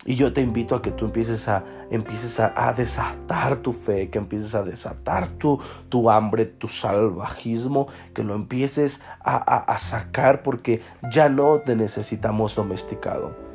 Y 0.05 0.17
yo 0.17 0.33
te 0.33 0.41
invito 0.41 0.75
a 0.75 0.83
que 0.83 0.91
tú 0.91 1.07
empieces 1.07 1.49
a, 1.49 1.65
empieces 1.91 2.39
a, 2.41 2.73
desatar 2.77 3.59
tu 3.59 3.73
fe, 3.73 4.11
que 4.11 4.19
empieces 4.19 4.55
a 4.55 4.63
desatar 4.63 5.29
tu, 5.29 5.61
tu 5.89 6.11
hambre, 6.11 6.47
tu 6.47 6.69
salvajismo, 6.69 7.89
que 8.13 8.23
lo 8.23 8.35
empieces 8.35 9.01
a, 9.21 9.37
a 9.37 9.79
sacar 9.79 10.43
porque 10.43 10.83
ya 11.11 11.29
no 11.29 11.61
te 11.61 11.75
necesitamos 11.77 12.55
domesticado 12.55 13.54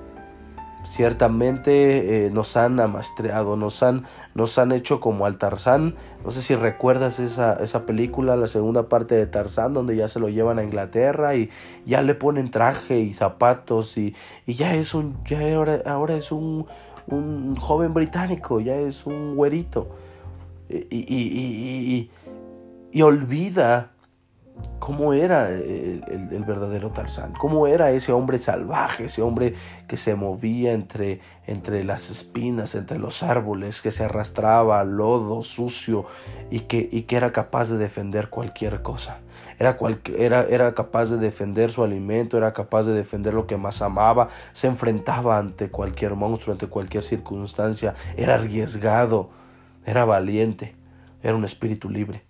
ciertamente 0.91 2.25
eh, 2.25 2.29
nos 2.31 2.57
han 2.57 2.79
amastreado, 2.79 3.55
nos 3.55 3.83
han, 3.83 4.05
nos 4.33 4.57
han 4.57 4.71
hecho 4.71 4.99
como 4.99 5.25
al 5.25 5.37
Tarzán. 5.37 5.95
No 6.23 6.31
sé 6.31 6.41
si 6.41 6.55
recuerdas 6.55 7.19
esa, 7.19 7.53
esa 7.61 7.85
película, 7.85 8.35
la 8.35 8.47
segunda 8.47 8.89
parte 8.89 9.15
de 9.15 9.27
Tarzán, 9.27 9.73
donde 9.73 9.95
ya 9.95 10.07
se 10.07 10.19
lo 10.19 10.29
llevan 10.29 10.59
a 10.59 10.63
Inglaterra 10.63 11.35
y 11.35 11.49
ya 11.85 12.01
le 12.01 12.15
ponen 12.15 12.51
traje 12.51 12.99
y 12.99 13.13
zapatos 13.13 13.97
y, 13.97 14.15
y 14.45 14.55
ya 14.55 14.75
es 14.75 14.93
un, 14.93 15.17
ya 15.25 15.39
ahora, 15.55 15.81
ahora 15.85 16.15
es 16.15 16.31
un, 16.31 16.65
un, 17.07 17.55
joven 17.55 17.93
británico, 17.93 18.59
ya 18.59 18.75
es 18.75 19.05
un 19.05 19.35
güerito. 19.35 19.89
Y, 20.69 20.75
y, 20.75 22.09
y, 22.09 22.11
y 22.91 23.01
olvida 23.01 23.91
cómo 24.89 25.13
era 25.13 25.51
el, 25.51 26.43
verdadero 26.47 26.89
Tarzán, 26.89 27.33
cómo 27.33 27.67
era 27.67 27.91
ese 27.91 28.11
hombre 28.11 28.39
salvaje, 28.39 29.05
ese 29.05 29.21
hombre 29.21 29.53
que 29.87 29.97
se 29.97 30.15
movía 30.15 30.73
entre, 30.73 31.19
entre 31.45 31.83
las 31.83 32.09
espinas, 32.09 32.73
entre 32.73 32.97
los 32.97 33.21
árboles, 33.21 33.83
que 33.83 33.91
se 33.91 34.05
arrastraba 34.05 34.79
al 34.79 34.97
lodo 34.97 35.43
sucio 35.43 36.05
y 36.49 36.61
que, 36.61 36.89
y 36.91 37.03
que 37.03 37.17
era 37.17 37.31
capaz 37.31 37.69
de 37.69 37.77
defender 37.77 38.31
cualquier 38.31 38.81
cosa. 38.81 39.19
Era, 39.59 39.77
era, 40.17 40.41
era 40.49 40.73
capaz 40.73 41.11
de 41.11 41.17
defender 41.17 41.69
su 41.69 41.83
alimento, 41.83 42.35
era 42.35 42.51
capaz 42.53 42.81
de 42.81 42.93
defender 42.93 43.35
lo 43.35 43.45
que 43.45 43.57
más 43.57 43.83
amaba, 43.83 44.29
se 44.53 44.65
enfrentaba 44.65 45.37
ante 45.37 45.69
cualquier 45.69 46.15
monstruo, 46.15 46.53
ante 46.53 46.65
cualquier 46.65 47.03
circunstancia, 47.03 47.93
era 48.17 48.33
arriesgado, 48.33 49.29
era 49.85 50.03
valiente, 50.03 50.73
era 51.21 51.35
un 51.35 51.45
espíritu 51.45 51.91
libre. 51.91 52.23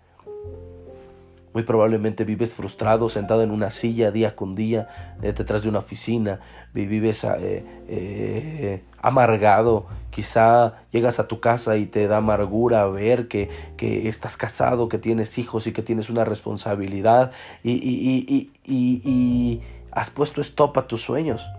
Muy 1.53 1.63
probablemente 1.63 2.25
vives 2.25 2.53
frustrado, 2.53 3.09
sentado 3.09 3.41
en 3.41 3.49
una 3.49 3.71
silla 3.71 4.11
día 4.11 4.35
con 4.35 4.53
día, 4.53 4.87
eh, 5.23 5.33
detrás 5.33 5.63
de 5.63 5.69
una 5.69 5.79
oficina, 5.79 6.39
vives 6.73 7.23
eh, 7.23 7.65
eh, 7.87 8.83
amargado, 9.01 9.87
quizá 10.11 10.75
llegas 10.91 11.19
a 11.19 11.27
tu 11.27 11.39
casa 11.39 11.75
y 11.77 11.87
te 11.87 12.07
da 12.07 12.17
amargura 12.17 12.85
ver 12.87 13.27
que, 13.27 13.49
que 13.77 14.07
estás 14.07 14.37
casado, 14.37 14.89
que 14.89 14.99
tienes 14.99 15.39
hijos 15.39 15.65
y 15.65 15.71
que 15.71 15.81
tienes 15.81 16.11
una 16.11 16.23
responsabilidad 16.23 17.31
y, 17.63 17.71
y, 17.71 18.51
y, 18.63 19.01
y 19.03 19.61
has 19.91 20.11
puesto 20.11 20.41
stop 20.41 20.77
a 20.77 20.87
tus 20.87 21.01
sueños. 21.01 21.49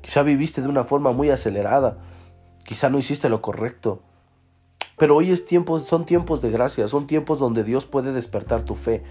Quizá 0.00 0.22
viviste 0.22 0.62
de 0.62 0.68
una 0.68 0.84
forma 0.84 1.12
muy 1.12 1.28
acelerada, 1.28 1.98
quizá 2.64 2.88
no 2.88 2.98
hiciste 2.98 3.28
lo 3.28 3.42
correcto, 3.42 4.02
pero 4.98 5.16
hoy 5.16 5.30
es 5.30 5.46
tiempo, 5.46 5.78
son 5.80 6.04
tiempos 6.04 6.42
de 6.42 6.50
gracia, 6.50 6.88
son 6.88 7.06
tiempos 7.06 7.38
donde 7.38 7.64
Dios 7.64 7.86
puede 7.86 8.12
despertar 8.12 8.64
tu 8.64 8.74
fe, 8.74 9.02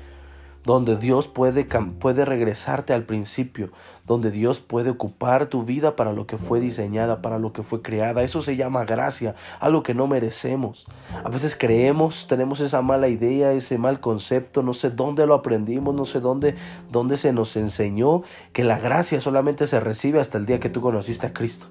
donde 0.64 0.98
Dios 0.98 1.30
puede, 1.30 1.66
puede 1.66 2.26
regresarte 2.26 2.92
al 2.92 3.04
principio, 3.04 3.72
donde 4.06 4.32
Dios 4.32 4.60
puede 4.60 4.90
ocupar 4.90 5.48
tu 5.48 5.64
vida 5.64 5.96
para 5.96 6.12
lo 6.12 6.28
que 6.28 6.38
fue 6.38 6.60
diseñada, 6.60 7.22
para 7.22 7.40
lo 7.40 7.54
que 7.54 7.64
fue 7.64 7.82
creada. 7.82 8.22
Eso 8.24 8.42
se 8.42 8.58
llama 8.58 8.84
gracia, 8.84 9.34
algo 9.62 9.82
que 9.82 9.94
no 9.94 10.08
merecemos. 10.08 10.86
A 11.24 11.30
veces 11.30 11.56
creemos, 11.56 12.28
tenemos 12.28 12.60
esa 12.60 12.82
mala 12.82 13.08
idea, 13.08 13.54
ese 13.54 13.78
mal 13.78 14.02
concepto, 14.02 14.64
no 14.64 14.74
sé 14.74 14.90
dónde 14.90 15.26
lo 15.26 15.36
aprendimos, 15.36 15.96
no 15.96 16.04
sé 16.04 16.20
dónde, 16.20 16.56
dónde 16.92 17.16
se 17.16 17.32
nos 17.32 17.56
enseñó 17.56 18.24
que 18.52 18.66
la 18.66 18.78
gracia 18.78 19.22
solamente 19.22 19.68
se 19.68 19.80
recibe 19.80 20.20
hasta 20.20 20.38
el 20.38 20.46
día 20.46 20.60
que 20.60 20.70
tú 20.70 20.82
conociste 20.82 21.28
a 21.28 21.34
Cristo. 21.34 21.68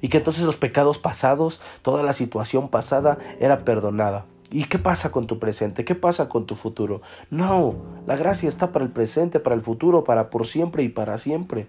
Y 0.00 0.08
que 0.08 0.18
entonces 0.18 0.44
los 0.44 0.56
pecados 0.56 0.98
pasados, 0.98 1.60
toda 1.82 2.02
la 2.02 2.12
situación 2.12 2.68
pasada 2.68 3.18
era 3.40 3.64
perdonada. 3.64 4.26
¿Y 4.50 4.64
qué 4.64 4.78
pasa 4.78 5.10
con 5.10 5.26
tu 5.26 5.38
presente? 5.38 5.84
¿Qué 5.84 5.94
pasa 5.94 6.28
con 6.28 6.46
tu 6.46 6.54
futuro? 6.54 7.02
No, 7.30 7.74
la 8.06 8.16
gracia 8.16 8.48
está 8.48 8.70
para 8.72 8.84
el 8.84 8.92
presente, 8.92 9.40
para 9.40 9.56
el 9.56 9.62
futuro, 9.62 10.04
para 10.04 10.30
por 10.30 10.46
siempre 10.46 10.82
y 10.84 10.88
para 10.88 11.18
siempre. 11.18 11.66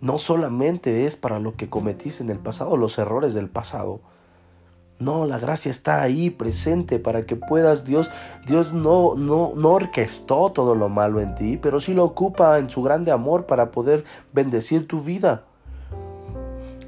No 0.00 0.16
solamente 0.16 1.06
es 1.06 1.16
para 1.16 1.40
lo 1.40 1.56
que 1.56 1.68
cometiste 1.68 2.22
en 2.22 2.30
el 2.30 2.38
pasado, 2.38 2.76
los 2.76 2.98
errores 2.98 3.34
del 3.34 3.48
pasado. 3.48 4.00
No, 5.00 5.24
la 5.24 5.38
gracia 5.38 5.70
está 5.70 6.02
ahí 6.02 6.28
presente 6.28 6.98
para 6.98 7.24
que 7.24 7.34
puedas 7.34 7.86
Dios 7.86 8.10
Dios 8.46 8.74
no 8.74 9.14
no 9.14 9.54
no 9.56 9.70
orquestó 9.70 10.50
todo 10.52 10.74
lo 10.74 10.90
malo 10.90 11.20
en 11.20 11.34
ti, 11.34 11.56
pero 11.56 11.80
sí 11.80 11.94
lo 11.94 12.04
ocupa 12.04 12.58
en 12.58 12.68
su 12.68 12.82
grande 12.82 13.10
amor 13.10 13.46
para 13.46 13.70
poder 13.70 14.04
bendecir 14.34 14.86
tu 14.86 15.00
vida. 15.00 15.44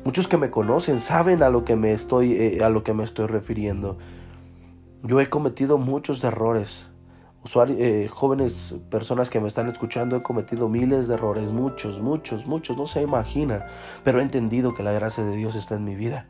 Muchos 0.05 0.29
que 0.29 0.37
me 0.37 0.51
conocen 0.51 1.01
saben 1.01 1.43
a 1.43 1.49
lo 1.49 1.65
que 1.65 1.75
me 1.75 1.95
estoy, 1.95 2.35
eh, 2.35 2.59
a 2.63 2.69
lo 2.69 2.85
que 2.85 2.93
me 2.93 3.03
estoy 3.03 3.29
refiriendo. 3.29 3.97
Yo 5.03 5.19
he 5.19 5.31
cometido 5.31 5.79
muchos 5.79 6.23
errores. 6.23 6.89
Eh, 7.67 8.09
jóvenes 8.13 8.77
personas 8.91 9.31
que 9.31 9.41
me 9.41 9.49
están 9.49 9.69
escuchando, 9.69 10.17
he 10.17 10.23
cometido 10.23 10.69
miles 10.69 11.09
de 11.09 11.15
errores, 11.15 11.51
muchos, 11.51 11.99
muchos, 12.01 12.47
muchos, 12.47 12.77
no 12.77 12.87
se 12.87 13.03
imaginan, 13.03 13.65
pero 14.05 14.21
he 14.21 14.23
entendido 14.23 14.75
que 14.75 14.83
la 14.83 14.93
gracia 14.93 15.25
de 15.25 15.35
Dios 15.35 15.57
está 15.57 15.75
en 15.75 15.85
mi 15.85 15.97
vida 15.97 16.27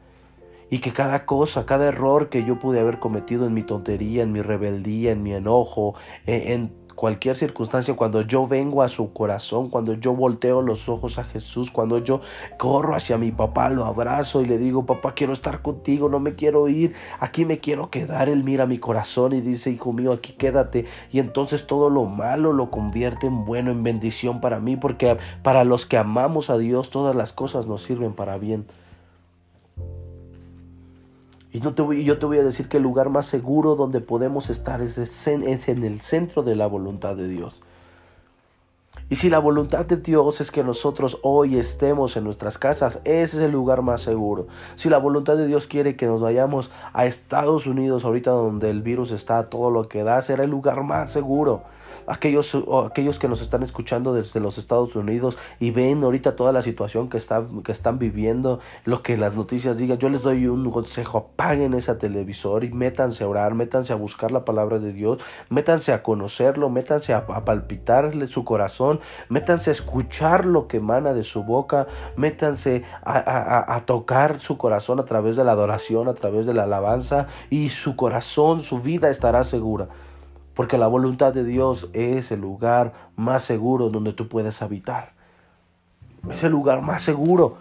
y 0.72 0.78
que 0.78 0.90
cada 0.94 1.26
cosa, 1.26 1.66
cada 1.66 1.88
error 1.88 2.30
que 2.30 2.44
yo 2.44 2.58
pude 2.58 2.80
haber 2.80 2.98
cometido 2.98 3.44
en 3.46 3.52
mi 3.52 3.62
tontería, 3.62 4.22
en 4.22 4.32
mi 4.32 4.40
rebeldía, 4.40 5.12
en 5.12 5.22
mi 5.22 5.34
enojo, 5.34 5.94
eh, 6.26 6.54
en, 6.54 6.72
cualquier 6.94 7.36
circunstancia, 7.36 7.94
cuando 7.94 8.22
yo 8.22 8.46
vengo 8.46 8.82
a 8.82 8.88
su 8.88 9.12
corazón, 9.12 9.68
cuando 9.68 9.92
yo 9.94 10.14
volteo 10.14 10.62
los 10.62 10.88
ojos 10.88 11.18
a 11.18 11.24
Jesús, 11.24 11.70
cuando 11.70 11.98
yo 11.98 12.22
corro 12.58 12.94
hacia 12.94 13.18
mi 13.18 13.32
papá, 13.32 13.68
lo 13.68 13.84
abrazo 13.84 14.40
y 14.40 14.46
le 14.46 14.56
digo, 14.56 14.86
papá, 14.86 15.12
quiero 15.14 15.34
estar 15.34 15.60
contigo, 15.60 16.08
no 16.08 16.20
me 16.20 16.36
quiero 16.36 16.68
ir, 16.68 16.94
aquí 17.20 17.44
me 17.44 17.58
quiero 17.58 17.90
quedar, 17.90 18.30
él 18.30 18.42
mira 18.42 18.66
mi 18.66 18.78
corazón 18.78 19.34
y 19.34 19.42
dice, 19.42 19.70
hijo 19.70 19.92
mío, 19.92 20.12
aquí 20.12 20.32
quédate. 20.32 20.86
Y 21.10 21.18
entonces 21.18 21.66
todo 21.66 21.90
lo 21.90 22.04
malo 22.06 22.52
lo 22.54 22.70
convierte 22.70 23.26
en 23.26 23.44
bueno, 23.44 23.70
en 23.70 23.82
bendición 23.82 24.40
para 24.40 24.58
mí, 24.58 24.76
porque 24.76 25.18
para 25.42 25.64
los 25.64 25.84
que 25.84 25.98
amamos 25.98 26.48
a 26.48 26.56
Dios, 26.56 26.88
todas 26.88 27.14
las 27.14 27.32
cosas 27.32 27.66
nos 27.66 27.82
sirven 27.82 28.14
para 28.14 28.38
bien. 28.38 28.66
Y 31.52 31.60
te 31.60 31.82
voy, 31.82 32.02
yo 32.04 32.18
te 32.18 32.24
voy 32.24 32.38
a 32.38 32.42
decir 32.42 32.66
que 32.68 32.78
el 32.78 32.82
lugar 32.82 33.10
más 33.10 33.26
seguro 33.26 33.76
donde 33.76 34.00
podemos 34.00 34.48
estar 34.48 34.80
es, 34.80 35.26
en 35.26 35.42
el 35.84 36.00
centro 36.00 36.42
de 36.42 36.56
la 36.56 36.66
voluntad 36.66 37.14
de 37.14 37.28
Dios. 37.28 37.60
Y 39.10 39.16
si 39.16 39.28
la 39.28 39.38
voluntad 39.38 39.84
de 39.84 39.98
Dios 39.98 40.40
es 40.40 40.50
que 40.50 40.64
nosotros 40.64 41.18
hoy 41.22 41.58
estemos 41.58 42.16
en 42.16 42.24
nuestras 42.24 42.56
casas, 42.56 43.00
ese 43.04 43.36
es 43.36 43.42
el 43.42 43.52
lugar 43.52 43.82
más 43.82 44.00
seguro. 44.00 44.46
Si 44.76 44.88
la 44.88 44.96
voluntad 44.96 45.36
de 45.36 45.46
Dios 45.46 45.66
quiere 45.66 45.94
que 45.94 46.06
nos 46.06 46.22
vayamos 46.22 46.70
a 46.94 47.04
Estados 47.04 47.66
Unidos, 47.66 48.06
ahorita 48.06 48.30
donde 48.30 48.70
el 48.70 48.80
virus 48.80 49.10
está, 49.10 49.50
todo 49.50 49.70
lo 49.70 49.88
que 49.88 50.04
da, 50.04 50.22
será 50.22 50.44
el 50.44 50.50
lugar 50.50 50.82
más 50.82 51.12
seguro 51.12 51.64
aquellos, 52.06 52.56
aquellos 52.86 53.18
que 53.18 53.28
nos 53.28 53.40
están 53.40 53.62
escuchando 53.62 54.14
desde 54.14 54.40
los 54.40 54.58
Estados 54.58 54.94
Unidos 54.96 55.38
y 55.60 55.70
ven 55.70 56.02
ahorita 56.02 56.36
toda 56.36 56.52
la 56.52 56.62
situación 56.62 57.08
que, 57.08 57.16
está, 57.16 57.42
que 57.64 57.72
están 57.72 57.98
viviendo, 57.98 58.60
lo 58.84 59.02
que 59.02 59.16
las 59.16 59.34
noticias 59.34 59.76
digan, 59.76 59.98
yo 59.98 60.08
les 60.08 60.22
doy 60.22 60.46
un 60.46 60.70
consejo, 60.70 61.18
apaguen 61.18 61.74
ese 61.74 61.94
televisor 61.94 62.64
y 62.64 62.70
métanse 62.72 63.24
a 63.24 63.28
orar, 63.28 63.54
métanse 63.54 63.92
a 63.92 63.96
buscar 63.96 64.30
la 64.30 64.44
palabra 64.44 64.78
de 64.78 64.92
Dios, 64.92 65.22
métanse 65.48 65.92
a 65.92 66.02
conocerlo, 66.02 66.70
métanse 66.70 67.14
a, 67.14 67.26
palpitarle 67.26 68.26
su 68.26 68.44
corazón, 68.44 69.00
métanse 69.28 69.70
a 69.70 69.72
escuchar 69.72 70.44
lo 70.44 70.68
que 70.68 70.78
emana 70.78 71.12
de 71.12 71.24
su 71.24 71.44
boca, 71.44 71.86
métanse 72.16 72.82
a 73.04 73.82
tocar 73.86 74.40
su 74.40 74.56
corazón 74.58 75.00
a 75.00 75.04
través 75.04 75.36
de 75.36 75.44
la 75.44 75.52
adoración, 75.52 76.08
a 76.08 76.14
través 76.14 76.46
de 76.46 76.54
la 76.54 76.64
alabanza 76.64 77.26
y 77.50 77.68
su 77.70 77.96
corazón, 77.96 78.60
su 78.60 78.80
vida 78.80 79.10
estará 79.10 79.44
segura. 79.44 79.88
Porque 80.54 80.78
la 80.78 80.86
voluntad 80.86 81.32
de 81.32 81.44
Dios 81.44 81.88
es 81.92 82.30
el 82.30 82.40
lugar 82.40 82.92
más 83.16 83.42
seguro 83.42 83.88
donde 83.88 84.12
tú 84.12 84.28
puedes 84.28 84.60
habitar. 84.62 85.14
Es 86.30 86.42
el 86.44 86.52
lugar 86.52 86.82
más 86.82 87.02
seguro. 87.02 87.56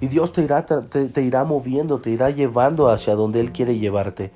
Y 0.00 0.08
Dios 0.08 0.32
te 0.32 0.42
irá, 0.42 0.64
te, 0.64 1.22
irá 1.22 1.44
moviendo, 1.44 2.00
te 2.00 2.10
irá 2.10 2.30
llevando 2.30 2.88
hacia 2.88 3.14
donde 3.14 3.40
Él 3.40 3.52
quiere 3.52 3.78
llevarte. 3.78 4.32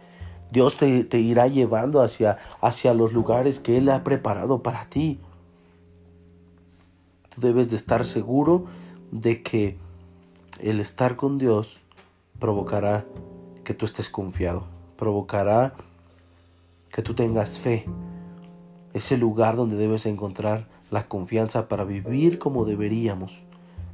Dios 0.50 0.76
te, 0.76 1.04
te 1.04 1.18
irá 1.18 1.46
llevando 1.48 2.02
hacia, 2.02 2.38
hacia 2.60 2.92
los 2.92 3.12
lugares 3.12 3.60
que 3.60 3.78
Él 3.78 3.88
ha 3.88 4.04
preparado 4.04 4.62
para 4.62 4.86
ti. 4.90 5.18
Tú 7.34 7.40
debes 7.40 7.70
de 7.70 7.76
estar 7.76 8.04
seguro 8.04 8.66
de 9.10 9.42
que 9.42 9.78
el 10.60 10.80
estar 10.80 11.16
con 11.16 11.38
Dios 11.38 11.78
provocará 12.38 13.06
que 13.64 13.74
tú 13.74 13.86
estés 13.86 14.10
confiado. 14.10 14.64
Provocará 14.96 15.74
que 16.94 17.02
tú 17.02 17.14
tengas 17.14 17.58
fe. 17.58 17.86
Es 18.92 19.10
el 19.10 19.18
lugar 19.18 19.56
donde 19.56 19.74
debes 19.74 20.06
encontrar 20.06 20.68
la 20.92 21.08
confianza 21.08 21.66
para 21.66 21.82
vivir 21.82 22.38
como 22.38 22.64
deberíamos. 22.64 23.42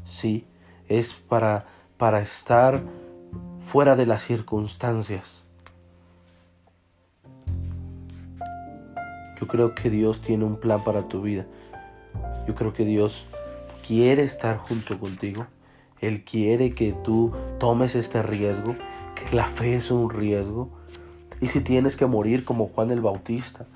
Sí, 0.04 0.44
es 0.86 1.14
para, 1.14 1.64
para 1.96 2.20
estar 2.20 2.82
fuera 3.58 3.96
de 3.96 4.04
las 4.04 4.22
circunstancias. 4.22 5.42
Yo 9.40 9.48
creo 9.48 9.74
que 9.74 9.88
Dios 9.88 10.20
tiene 10.20 10.44
un 10.44 10.60
plan 10.60 10.84
para 10.84 11.08
tu 11.08 11.22
vida. 11.22 11.46
Yo 12.46 12.54
creo 12.54 12.74
que 12.74 12.84
Dios 12.84 13.24
quiere 13.86 14.24
estar 14.24 14.58
junto 14.58 14.98
contigo. 14.98 15.46
Él 16.02 16.22
quiere 16.22 16.74
que 16.74 16.92
tú 16.92 17.32
tomes 17.58 17.94
este 17.94 18.22
riesgo, 18.22 18.74
que 19.14 19.34
la 19.34 19.46
fe 19.46 19.76
es 19.76 19.90
un 19.90 20.10
riesgo 20.10 20.79
y 21.40 21.48
si 21.48 21.60
tienes 21.60 21.96
que 21.96 22.06
morir 22.06 22.44
como 22.44 22.68
Juan 22.68 22.90
el 22.90 23.00
Bautista. 23.00 23.66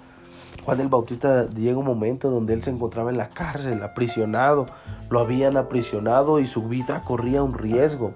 Juan 0.64 0.80
el 0.80 0.88
Bautista 0.88 1.48
llega 1.50 1.78
un 1.78 1.84
momento 1.84 2.30
donde 2.30 2.54
él 2.54 2.62
se 2.62 2.70
encontraba 2.70 3.10
en 3.10 3.18
la 3.18 3.28
cárcel, 3.28 3.82
aprisionado. 3.82 4.66
Lo 5.10 5.20
habían 5.20 5.56
aprisionado 5.56 6.40
y 6.40 6.46
su 6.46 6.68
vida 6.68 7.02
corría 7.04 7.42
un 7.42 7.54
riesgo. 7.54 8.12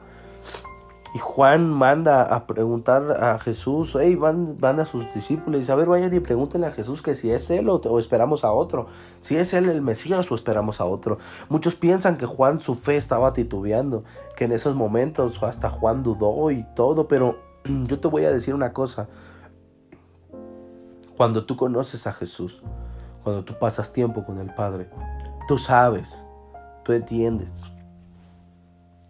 Y 1.14 1.18
Juan 1.18 1.70
manda 1.70 2.22
a 2.22 2.46
preguntar 2.46 3.24
a 3.24 3.38
Jesús, 3.38 3.96
hey, 3.98 4.14
van, 4.14 4.58
van 4.58 4.78
a 4.78 4.84
sus 4.84 5.12
discípulos 5.14 5.56
y 5.56 5.60
dice, 5.60 5.72
a 5.72 5.74
ver, 5.74 5.88
vayan 5.88 6.12
y 6.12 6.20
pregúntenle 6.20 6.66
a 6.66 6.70
Jesús 6.70 7.00
que 7.00 7.14
si 7.14 7.30
es 7.30 7.48
él 7.48 7.68
o, 7.70 7.76
o, 7.76 7.98
esperamos 7.98 8.44
a 8.44 8.52
otro. 8.52 8.86
Si 9.20 9.36
es 9.36 9.54
él 9.54 9.70
el 9.70 9.80
Mesías 9.80 10.30
o 10.30 10.34
esperamos 10.34 10.82
a 10.82 10.84
otro. 10.84 11.18
Muchos 11.48 11.76
piensan 11.76 12.18
que 12.18 12.26
Juan 12.26 12.60
su 12.60 12.74
fe 12.74 12.96
estaba 12.96 13.32
titubeando, 13.32 14.04
que 14.36 14.44
en 14.44 14.52
esos 14.52 14.74
momentos 14.74 15.42
hasta 15.42 15.70
Juan 15.70 16.02
dudó 16.02 16.50
y 16.50 16.64
todo, 16.74 17.08
pero 17.08 17.38
yo 17.64 17.98
te 18.00 18.08
voy 18.08 18.26
a 18.26 18.30
decir 18.30 18.54
una 18.54 18.74
cosa. 18.74 19.08
Cuando 21.18 21.44
tú 21.44 21.56
conoces 21.56 22.06
a 22.06 22.12
Jesús, 22.12 22.62
cuando 23.24 23.44
tú 23.44 23.58
pasas 23.58 23.92
tiempo 23.92 24.22
con 24.22 24.38
el 24.38 24.54
Padre, 24.54 24.88
tú 25.48 25.58
sabes, 25.58 26.22
tú 26.84 26.92
entiendes, 26.92 27.52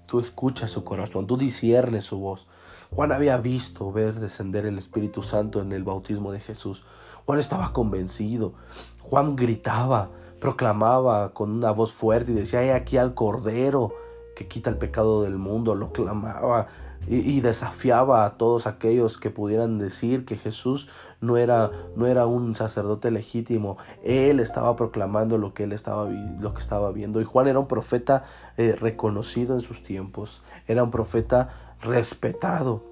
tú 0.06 0.18
escuchas 0.18 0.70
su 0.70 0.84
corazón, 0.84 1.26
tú 1.26 1.36
disiernes 1.36 2.06
su 2.06 2.18
voz. 2.18 2.46
Juan 2.94 3.12
había 3.12 3.36
visto 3.36 3.92
ver 3.92 4.20
descender 4.20 4.64
el 4.64 4.78
Espíritu 4.78 5.22
Santo 5.22 5.60
en 5.60 5.70
el 5.70 5.84
bautismo 5.84 6.32
de 6.32 6.40
Jesús. 6.40 6.82
Juan 7.26 7.38
estaba 7.38 7.74
convencido. 7.74 8.54
Juan 9.02 9.36
gritaba, 9.36 10.08
proclamaba 10.40 11.34
con 11.34 11.50
una 11.50 11.72
voz 11.72 11.92
fuerte 11.92 12.32
y 12.32 12.36
decía, 12.36 12.60
hay 12.60 12.70
aquí 12.70 12.96
al 12.96 13.12
Cordero 13.12 13.92
que 14.38 14.46
quita 14.46 14.70
el 14.70 14.76
pecado 14.76 15.24
del 15.24 15.36
mundo. 15.36 15.74
Lo 15.74 15.92
clamaba 15.92 16.68
y, 17.08 17.40
desafiaba 17.40 18.24
a 18.24 18.36
todos 18.36 18.68
aquellos 18.68 19.18
que 19.18 19.30
pudieran 19.30 19.78
decir 19.78 20.24
que 20.24 20.36
Jesús 20.36 20.88
no 21.20 21.36
era, 21.36 21.72
no 21.96 22.06
era 22.06 22.26
un 22.26 22.54
sacerdote 22.54 23.10
legítimo. 23.10 23.78
Él 24.04 24.38
estaba 24.38 24.76
proclamando 24.76 25.38
lo 25.38 25.54
que 25.54 25.64
él 25.64 25.72
estaba, 25.72 26.08
lo 26.08 26.54
que 26.54 26.60
estaba 26.60 26.92
viendo. 26.92 27.20
Y 27.20 27.24
Juan 27.24 27.48
era 27.48 27.58
un 27.58 27.66
profeta 27.66 28.22
eh, 28.56 28.76
reconocido 28.78 29.54
en 29.54 29.60
sus 29.60 29.82
tiempos. 29.82 30.42
Era 30.68 30.84
un 30.84 30.92
profeta 30.92 31.48
respetado. 31.80 32.84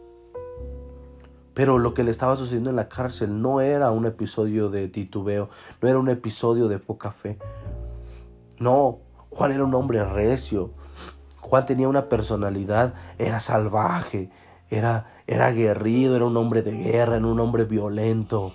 Pero 1.54 1.78
lo 1.78 1.94
que 1.94 2.02
le 2.02 2.10
estaba 2.10 2.34
sucediendo 2.34 2.70
en 2.70 2.76
la 2.76 2.88
cárcel 2.88 3.40
no 3.40 3.60
era 3.60 3.92
un 3.92 4.04
episodio 4.04 4.68
de 4.68 4.88
titubeo, 4.88 5.48
no 5.80 5.88
era 5.88 5.98
un 5.98 6.08
episodio 6.08 6.66
de 6.66 6.80
poca 6.80 7.12
fe. 7.12 7.38
No, 8.58 8.98
Juan 9.30 9.52
era 9.52 9.64
un 9.64 9.74
hombre 9.74 10.04
recio, 10.04 10.70
Juan 11.46 11.64
tenía 11.64 11.86
una 11.86 12.08
personalidad, 12.08 12.94
era 13.18 13.38
salvaje, 13.38 14.30
era, 14.68 15.06
era 15.28 15.46
aguerrido, 15.46 16.16
era 16.16 16.24
un 16.24 16.36
hombre 16.36 16.60
de 16.60 16.72
guerra, 16.72 17.18
era 17.18 17.26
un 17.26 17.38
hombre 17.38 17.62
violento. 17.62 18.52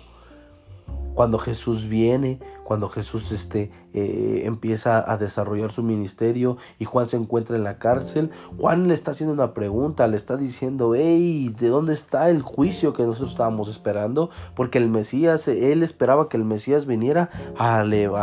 cuando 1.14 1.38
Jesús 1.38 1.88
viene, 1.88 2.38
cuando 2.64 2.90
Jesús 2.90 3.32
este, 3.32 3.70
eh, 3.94 4.42
empieza 4.44 5.10
a 5.10 5.16
desarrollar 5.16 5.70
su 5.70 5.82
ministerio 5.82 6.56
y 6.78 6.84
Juan 6.84 7.08
se 7.08 7.16
encuentra 7.16 7.56
en 7.56 7.64
la 7.64 7.78
cárcel, 7.78 8.30
Juan 8.58 8.88
le 8.88 8.94
está 8.94 9.10
haciendo 9.10 9.34
una 9.34 9.54
pregunta, 9.54 10.06
le 10.06 10.16
está 10.16 10.36
diciendo, 10.36 10.94
hey, 10.94 11.54
¿de 11.58 11.68
dónde 11.68 11.92
está 11.92 12.30
el 12.30 12.42
juicio 12.42 12.92
que 12.92 13.04
nosotros 13.04 13.30
estábamos 13.30 13.68
esperando? 13.68 14.30
Porque 14.54 14.78
el 14.78 14.88
Mesías, 14.88 15.48
él 15.48 15.82
esperaba 15.82 16.28
que 16.28 16.36
el 16.36 16.44
Mesías 16.44 16.86
viniera 16.86 17.30
a, 17.58 17.82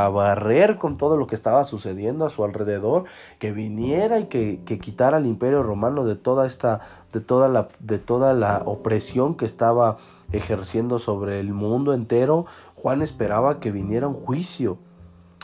barrer 0.09 0.77
con 0.77 0.97
todo 0.97 1.17
lo 1.17 1.27
que 1.27 1.35
estaba 1.35 1.63
sucediendo 1.63 2.25
a 2.25 2.29
su 2.29 2.43
alrededor, 2.43 3.03
que 3.37 3.51
viniera 3.51 4.19
y 4.19 4.25
que, 4.25 4.61
que 4.65 4.79
quitara 4.79 5.17
al 5.17 5.25
imperio 5.25 5.63
romano 5.63 6.05
de 6.05 6.15
toda 6.15 6.47
esta, 6.47 6.81
de 7.11 7.21
toda 7.21 7.47
la, 7.47 7.67
de 7.79 7.99
toda 7.99 8.33
la 8.33 8.63
opresión 8.65 9.35
que 9.35 9.45
estaba 9.45 9.97
ejerciendo 10.31 10.99
sobre 10.99 11.39
el 11.39 11.53
mundo 11.53 11.93
entero, 11.93 12.45
Juan 12.75 13.01
esperaba 13.01 13.59
que 13.59 13.71
viniera 13.71 14.07
un 14.07 14.15
juicio. 14.15 14.77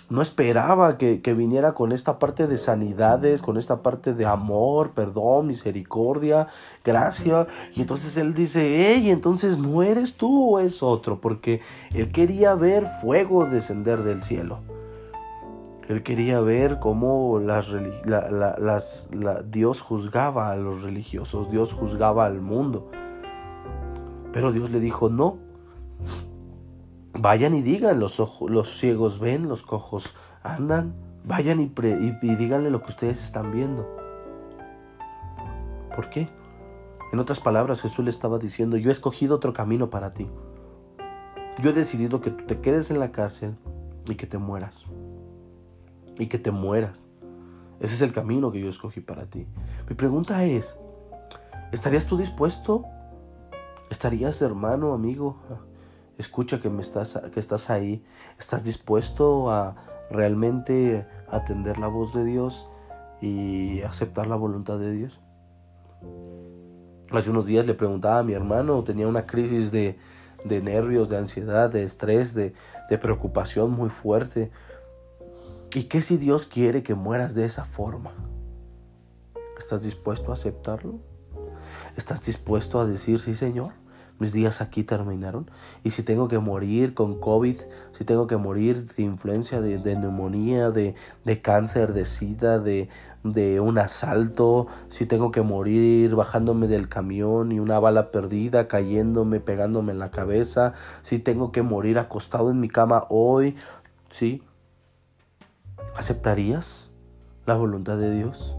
No 0.10 0.22
esperaba 0.22 0.98
que, 0.98 1.20
viniera 1.36 1.74
con 1.74 1.91
esta 1.91 2.20
parte 2.20 2.46
de 2.46 2.58
sanidades, 2.60 3.41
con 3.41 3.58
esta 3.58 3.82
parte 3.82 4.13
de 4.13 4.26
amor, 4.26 4.91
perdón, 4.91 5.48
misericordia, 5.48 6.48
gracia. 6.84 7.48
Y 7.74 7.82
entonces 7.82 8.15
él 8.18 8.34
dice, 8.34 8.94
hey, 8.94 9.10
entonces 9.10 9.58
no 9.58 9.82
eres 9.82 10.15
tú 10.15 10.56
o 10.56 10.60
es 10.60 10.84
otro, 10.84 11.20
porque 11.20 11.62
él 11.94 12.12
quería 12.12 12.54
ver 12.54 12.86
fuego 12.86 13.46
descender 13.46 14.04
del 14.04 14.22
cielo. 14.22 14.60
Él 15.88 16.04
quería 16.04 16.39
ver 16.39 16.80
cómo 16.80 17.39
Dios 19.46 19.82
juzgaba 19.82 20.52
a 20.52 20.56
los 20.56 20.82
religiosos, 20.82 21.50
Dios 21.50 21.74
juzgaba 21.74 22.26
al 22.26 22.41
mundo. 22.41 22.89
Pero 24.32 24.52
Dios 24.52 24.70
le 24.70 24.80
dijo, 24.80 25.10
no, 25.10 25.38
vayan 27.17 27.54
y 27.54 27.62
digan, 27.62 27.99
los, 27.99 28.19
ojos, 28.19 28.49
los 28.49 28.78
ciegos 28.78 29.19
ven, 29.19 29.47
los 29.47 29.63
cojos 29.63 30.13
andan, 30.43 30.93
vayan 31.23 31.60
y, 31.60 31.63
y, 31.63 32.36
díganle 32.36 32.69
lo 32.69 32.82
que 32.82 32.89
ustedes 32.89 33.23
están 33.23 33.51
viendo. 33.51 33.88
¿Por 35.95 36.10
qué? 36.10 36.30
En 37.12 37.19
otras 37.19 37.39
palabras, 37.39 37.82
Jesús 37.82 38.04
le 38.04 38.12
estaba 38.12 38.38
diciendo, 38.38 38.78
yo 38.78 38.89
he 38.89 38.91
escogido 38.91 39.36
otro 39.36 39.54
camino 39.54 39.89
para 39.89 40.13
ti. 40.13 40.30
Yo 41.62 41.69
he 41.69 41.73
decidido 41.73 42.19
que 42.19 42.32
tú 42.32 42.45
te 42.45 42.60
quedes 42.60 42.91
en 42.91 42.99
la 42.99 43.12
cárcel 43.12 43.56
y 44.10 44.15
que 44.15 44.28
te 44.28 44.38
mueras. 44.38 44.86
Y 46.19 46.28
que 46.28 46.38
te 46.38 46.51
mueras. 46.51 47.01
Ese 47.80 47.95
es 47.95 48.01
el 48.01 48.12
camino 48.12 48.51
que 48.51 48.60
yo 48.60 48.67
escogí 48.67 48.99
para 48.99 49.25
ti. 49.25 49.47
Mi 49.88 49.95
pregunta 49.95 50.43
es, 50.43 50.78
¿estarías 51.71 52.06
tú 52.06 52.17
dispuesto 52.17 52.86
¿Estarías, 53.89 54.41
hermano, 54.41 54.93
amigo? 54.93 55.38
Escucha 56.17 56.62
que, 56.62 56.69
me 56.69 56.82
estás, 56.82 57.19
que 57.34 57.39
estás 57.39 57.69
ahí. 57.69 58.04
¿Estás 58.39 58.63
dispuesto 58.63 59.51
a 59.51 59.75
realmente 60.10 61.06
atender 61.30 61.78
la 61.78 61.88
voz 61.88 62.13
de 62.13 62.23
Dios 62.23 62.69
y 63.21 63.82
aceptar 63.82 64.28
la 64.28 64.36
voluntad 64.36 64.80
de 64.80 64.91
Dios? 64.91 65.19
Hace 67.12 67.30
unos 67.30 67.45
días 67.45 67.67
le 67.67 67.73
preguntaba 67.73 68.19
a 68.19 68.23
mi 68.23 68.34
hermano, 68.34 68.84
tenía 68.84 69.08
una 69.08 69.25
crisis 69.25 69.71
de, 69.71 69.97
de 70.43 70.62
nervios, 70.62 71.10
de 71.10 71.17
ansiedad, 71.17 71.69
de 71.69 71.84
estrés, 71.84 72.34
de, 72.34 72.54
de 72.89 72.97
preocupación 72.97 73.71
muy 73.71 73.89
fuerte. 73.89 74.51
¿Y 75.73 75.84
qué 75.84 76.01
si 76.01 76.17
Dios 76.17 76.45
quiere 76.45 76.84
que 76.84 76.95
mueras 76.95 77.36
de 77.36 77.45
esa 77.45 77.65
forma? 77.65 78.13
¿Estás 79.58 79.84
dispuesto 79.84 80.32
a 80.32 80.36
aceptarlo? 80.36 80.99
¿Estás 81.97 82.25
dispuesto 82.25 82.80
a 82.80 82.86
decir, 82.86 83.19
sí 83.19 83.34
Señor, 83.34 83.73
mis 84.19 84.32
días 84.32 84.62
aquí 84.62 84.84
terminaron? 84.84 85.49
Y 85.84 85.91
si 85.91 86.04
tengo 86.04 86.28
que 86.28 86.39
morir 86.39 86.93
con 86.93 87.19
COVID, 87.19 87.58
si 87.97 88.06
tengo 88.06 88.28
que 88.28 88.38
morir 88.38 88.86
de 88.88 89.04
influencia, 89.04 89.62
de, 89.62 89.95
neumonía, 89.95 90.71
de, 90.71 90.95
de, 91.23 91.41
cáncer, 91.41 91.93
de 91.93 92.06
sida, 92.06 92.60
de, 92.60 92.89
de 93.23 93.60
un 93.60 93.78
asalto, 93.78 94.67
si 94.89 95.06
tengo 95.06 95.32
que 95.32 95.41
morir 95.41 96.15
bajándome 96.15 96.67
del 96.67 96.88
camión 96.88 97.51
y 97.51 97.60
una 97.60 97.80
bala 97.80 98.12
perdida 98.12 98.67
cayéndome, 98.67 99.39
pegándome 99.39 99.91
en 99.91 99.99
la 99.99 100.12
cabeza, 100.12 100.73
si 101.04 101.19
tengo 101.19 101.51
que 101.51 101.62
morir 101.62 101.99
acostado 101.99 102.51
en 102.51 102.60
mi 102.60 102.69
cama 102.69 103.06
hoy, 103.10 103.56
¿sí? 104.10 104.43
¿Aceptarías 105.95 106.91
la 107.45 107.56
voluntad 107.56 107.97
de 107.97 108.12
Dios? 108.12 108.56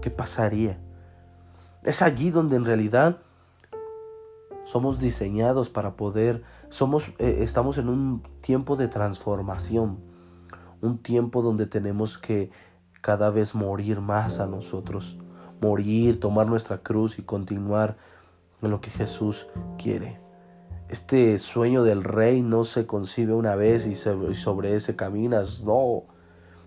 ¿Qué 0.00 0.10
pasaría? 0.10 0.78
Es 1.82 2.02
allí 2.02 2.30
donde 2.30 2.56
en 2.56 2.64
realidad 2.64 3.18
somos 4.66 4.98
diseñados 4.98 5.70
para 5.70 5.96
poder, 5.96 6.42
somos, 6.70 7.12
eh, 7.18 7.38
estamos 7.40 7.78
en 7.78 7.88
un 7.88 8.22
tiempo 8.40 8.74
de 8.74 8.88
transformación, 8.88 10.00
un 10.82 10.98
tiempo 10.98 11.40
donde 11.40 11.66
tenemos 11.66 12.18
que 12.18 12.50
cada 13.00 13.30
vez 13.30 13.54
morir 13.54 14.00
más 14.00 14.40
a 14.40 14.46
nosotros, 14.46 15.18
morir, 15.60 16.18
tomar 16.18 16.48
nuestra 16.48 16.78
cruz 16.78 17.20
y 17.20 17.22
continuar 17.22 17.96
en 18.60 18.72
lo 18.72 18.80
que 18.80 18.90
Jesús 18.90 19.46
quiere. 19.78 20.18
Este 20.88 21.38
sueño 21.38 21.84
del 21.84 22.02
rey 22.02 22.42
no 22.42 22.64
se 22.64 22.86
concibe 22.86 23.34
una 23.34 23.54
vez 23.54 23.86
y, 23.86 23.94
sobre 23.94 24.74
ese 24.74 24.96
caminas, 24.96 25.64
no. 25.64 26.04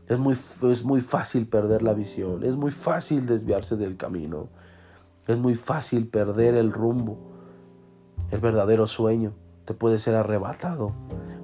Es 0.07 0.17
muy, 0.17 0.37
es 0.71 0.85
muy 0.85 1.01
fácil 1.01 1.47
perder 1.47 1.83
la 1.83 1.93
visión, 1.93 2.45
es 2.45 2.55
muy 2.55 2.71
fácil 2.71 3.25
desviarse 3.25 3.75
del 3.75 3.97
camino. 3.97 4.47
Es 5.27 5.37
muy 5.37 5.55
fácil 5.55 6.07
perder 6.07 6.55
el 6.55 6.71
rumbo. 6.71 7.28
El 8.31 8.39
verdadero 8.39 8.87
sueño 8.87 9.33
te 9.65 9.73
puede 9.73 9.97
ser 9.97 10.15
arrebatado. 10.15 10.93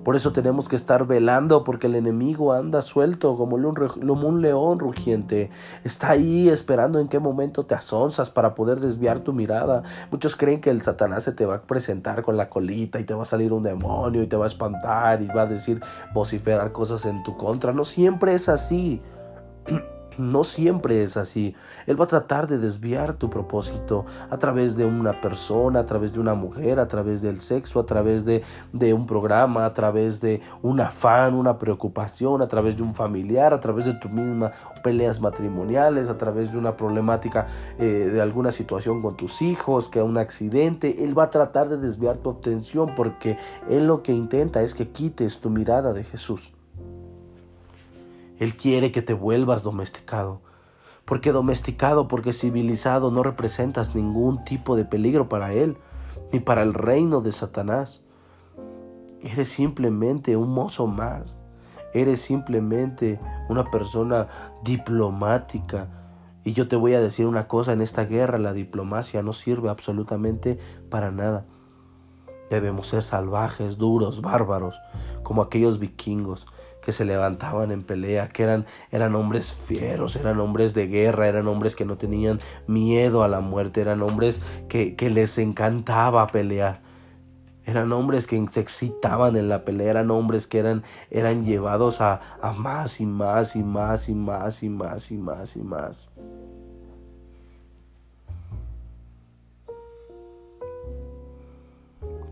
Por 0.04 0.16
eso 0.16 0.32
tenemos 0.32 0.70
que 0.70 0.76
estar 0.76 1.08
velando 1.08 1.64
porque 1.64 1.88
el 1.88 1.96
enemigo 1.96 2.54
anda 2.54 2.84
suelto 2.84 3.36
como 3.38 3.56
un 3.56 4.42
león 4.42 4.78
rugiente. 4.78 5.50
Está 5.84 6.12
ahí 6.12 6.48
esperando 6.48 7.00
en 7.00 7.08
qué 7.08 7.18
momento 7.18 7.64
te 7.64 7.74
asonzas 7.74 8.30
para 8.30 8.54
poder 8.54 8.80
desviar 8.80 9.22
tu 9.22 9.34
mirada. 9.34 9.82
Muchos 10.12 10.36
creen 10.36 10.62
que 10.62 10.70
el 10.70 10.84
Satanás 10.84 11.24
se 11.24 11.32
te 11.32 11.48
va 11.48 11.56
a 11.56 11.62
presentar 11.64 12.22
con 12.22 12.38
la 12.38 12.50
colita 12.50 13.00
y 13.00 13.04
te 13.04 13.16
va 13.16 13.24
a 13.24 13.26
salir 13.26 13.52
un 13.52 13.64
demonio 13.64 14.22
y 14.22 14.28
te 14.28 14.36
va 14.36 14.46
a 14.46 14.48
espantar 14.48 15.24
y 15.24 15.28
va 15.28 15.42
a 15.44 15.48
decir 15.48 15.82
vociferar 16.14 16.72
cosas 16.72 17.06
en 17.06 17.24
tu 17.24 17.36
contra. 17.36 17.74
No 17.74 17.84
siempre 17.84 18.36
es 18.36 18.48
así. 18.48 19.02
No 20.18 20.44
siempre 20.44 21.04
es 21.04 21.18
así. 21.18 21.56
Él 21.88 22.00
va 22.00 22.06
a 22.06 22.08
tratar 22.08 22.48
de 22.48 22.58
desviar 22.58 23.16
tu 23.16 23.30
propósito 23.30 24.06
a 24.30 24.38
través 24.38 24.76
de 24.76 24.86
una 24.86 25.20
persona, 25.20 25.80
a 25.80 25.86
través 25.86 26.14
de 26.14 26.20
una 26.20 26.34
mujer, 26.34 26.80
a 26.80 26.88
través 26.88 27.22
del 27.22 27.42
sexo, 27.42 27.80
a 27.80 27.86
través 27.86 28.24
de, 28.26 28.44
un 28.94 29.06
programa, 29.08 29.66
a 29.66 29.74
través 29.74 30.22
de 30.22 30.42
un 30.62 30.80
afán, 30.80 31.34
una 31.34 31.58
preocupación, 31.60 32.42
a 32.42 32.48
través 32.48 32.78
de 32.78 32.84
un 32.84 32.94
familiar, 32.94 33.54
a 33.54 33.60
través 33.60 33.86
de 33.86 33.94
tu 33.94 34.10
misma 34.10 34.52
peleas 34.84 35.20
matrimoniales, 35.20 36.10
a 36.10 36.18
través 36.18 36.52
de 36.52 36.58
una 36.58 36.78
problemática 36.78 37.48
eh, 37.78 38.10
de 38.12 38.22
alguna 38.22 38.52
situación 38.52 39.02
con 39.02 39.18
tus 39.18 39.42
hijos, 39.42 39.90
que 39.90 40.02
un 40.02 40.18
accidente. 40.18 41.04
Él 41.04 41.18
va 41.18 41.24
a 41.24 41.30
tratar 41.30 41.70
de 41.70 41.78
desviar 41.78 42.18
tu 42.18 42.30
atención 42.30 42.94
porque 42.96 43.38
él 43.70 43.88
lo 43.88 44.04
que 44.04 44.14
intenta 44.14 44.62
es 44.62 44.74
que 44.74 44.90
quites 44.90 45.40
tu 45.40 45.50
mirada 45.50 45.94
de 45.94 46.04
Jesús. 46.04 46.54
Él 48.40 48.58
quiere 48.58 48.92
que 48.92 49.02
te 49.02 49.14
vuelvas 49.14 49.64
domesticado. 49.64 50.42
Porque 51.06 51.32
domesticado, 51.32 52.08
porque 52.08 52.34
civilizado 52.34 53.12
no 53.12 53.24
representas 53.24 53.96
ningún 53.96 54.44
tipo 54.44 54.76
de 54.76 54.86
peligro 54.86 55.30
para 55.30 55.54
Él, 55.54 55.78
ni 56.34 56.40
para 56.40 56.64
el 56.64 56.74
reino 56.74 57.22
de 57.22 57.32
Satanás. 57.32 58.02
Eres 59.22 59.50
simplemente 59.50 60.36
un 60.36 60.50
mozo 60.50 60.88
más. 60.88 61.38
Eres 61.94 62.22
simplemente 62.22 63.20
una 63.50 63.70
persona 63.72 64.28
diplomática. 64.64 65.88
Y 66.44 66.54
yo 66.54 66.68
te 66.68 66.76
voy 66.76 66.94
a 66.94 67.00
decir 67.00 67.28
una 67.28 67.48
cosa, 67.48 67.72
en 67.72 67.82
esta 67.82 68.06
guerra 68.06 68.38
la 68.38 68.54
diplomacia 68.54 69.24
no 69.24 69.32
sirve 69.34 69.70
absolutamente 69.70 70.60
para 70.90 71.12
nada. 71.12 71.46
Debemos 72.50 72.88
ser 72.88 73.02
salvajes, 73.02 73.78
duros, 73.78 74.22
bárbaros, 74.22 74.80
como 75.24 75.42
aquellos 75.42 75.80
vikingos 75.80 76.48
que 76.86 76.92
se 76.92 77.04
levantaban 77.04 77.72
en 77.72 77.84
pelea, 77.84 78.30
que 78.30 78.44
eran, 78.44 78.66
eran 78.92 79.16
hombres 79.16 79.52
fieros, 79.52 80.16
eran 80.16 80.40
hombres 80.40 80.74
de 80.74 80.88
guerra, 80.88 81.28
eran 81.28 81.48
hombres 81.48 81.76
que 81.76 81.84
no 81.84 81.98
tenían 81.98 82.38
miedo 82.68 83.24
a 83.24 83.28
la 83.28 83.42
muerte, 83.42 83.82
eran 83.82 84.02
hombres 84.04 84.40
que, 84.70 84.96
que 84.96 85.10
les 85.10 85.38
encantaba 85.38 86.28
pelear. 86.28 86.82
Eran 87.66 87.92
hombres 87.92 88.28
que 88.28 88.46
se 88.52 88.60
excitaban 88.60 89.36
en 89.36 89.50
la 89.50 89.66
pelea, 89.66 89.90
eran 89.90 90.12
hombres 90.12 90.46
que 90.46 90.60
eran, 90.60 90.84
eran 91.10 91.44
llevados 91.44 92.00
a, 92.00 92.22
a 92.40 92.54
más 92.54 93.02
y 93.02 93.08
más 93.08 93.56
y 93.56 93.64
más 93.64 94.08
y 94.08 94.14
más 94.14 94.62
y 94.62 94.70
más 94.70 95.12
y 95.12 95.18
más 95.18 95.56
y 95.56 95.62
más. 95.64 96.10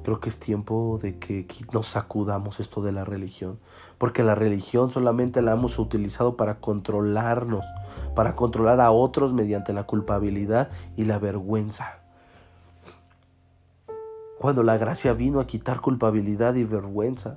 Creo 0.04 0.20
que 0.20 0.30
es 0.30 0.38
tiempo 0.38 1.00
de 1.02 1.18
que 1.18 1.48
nos 1.72 1.88
sacudamos 1.88 2.60
esto 2.60 2.82
de 2.82 2.92
la 2.92 3.06
religión, 3.06 3.60
porque 3.98 4.22
la 4.22 4.36
religión 4.36 4.92
solamente 4.92 5.42
la 5.42 5.54
hemos 5.54 5.80
utilizado 5.80 6.36
para 6.36 6.60
controlarnos, 6.60 7.66
para 8.14 8.36
controlar 8.36 8.82
a 8.82 8.92
otros 8.92 9.32
mediante 9.32 9.72
la 9.72 9.84
culpabilidad 9.84 10.70
y 10.98 11.06
la 11.06 11.20
vergüenza. 11.20 12.00
cuando 14.40 14.62
la 14.62 14.78
gracia 14.78 15.14
vino 15.14 15.40
a 15.40 15.48
quitar 15.48 15.80
culpabilidad 15.80 16.56
y 16.56 16.66
vergüenza. 16.66 17.36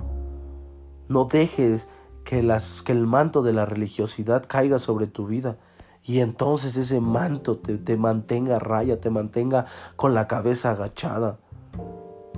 No 1.09 1.27
dejes 1.27 1.87
que, 2.25 2.43
las, 2.43 2.83
que 2.83 2.91
el 2.91 3.07
manto 3.07 3.45
de 3.45 3.53
la 3.53 3.65
religiosidad 3.65 4.45
caiga 4.49 4.81
sobre 4.81 5.07
tu 5.07 5.25
vida 5.25 5.57
y 6.03 6.19
entonces 6.19 6.77
ese 6.77 7.01
manto 7.01 7.59
te, 7.59 7.79
te 7.79 7.97
mantenga 7.97 8.59
raya, 8.59 9.01
te 9.01 9.11
mantenga 9.11 9.67
con 9.97 10.15
la 10.15 10.27
cabeza 10.27 10.73
agachada. 10.73 11.39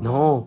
No, 0.00 0.46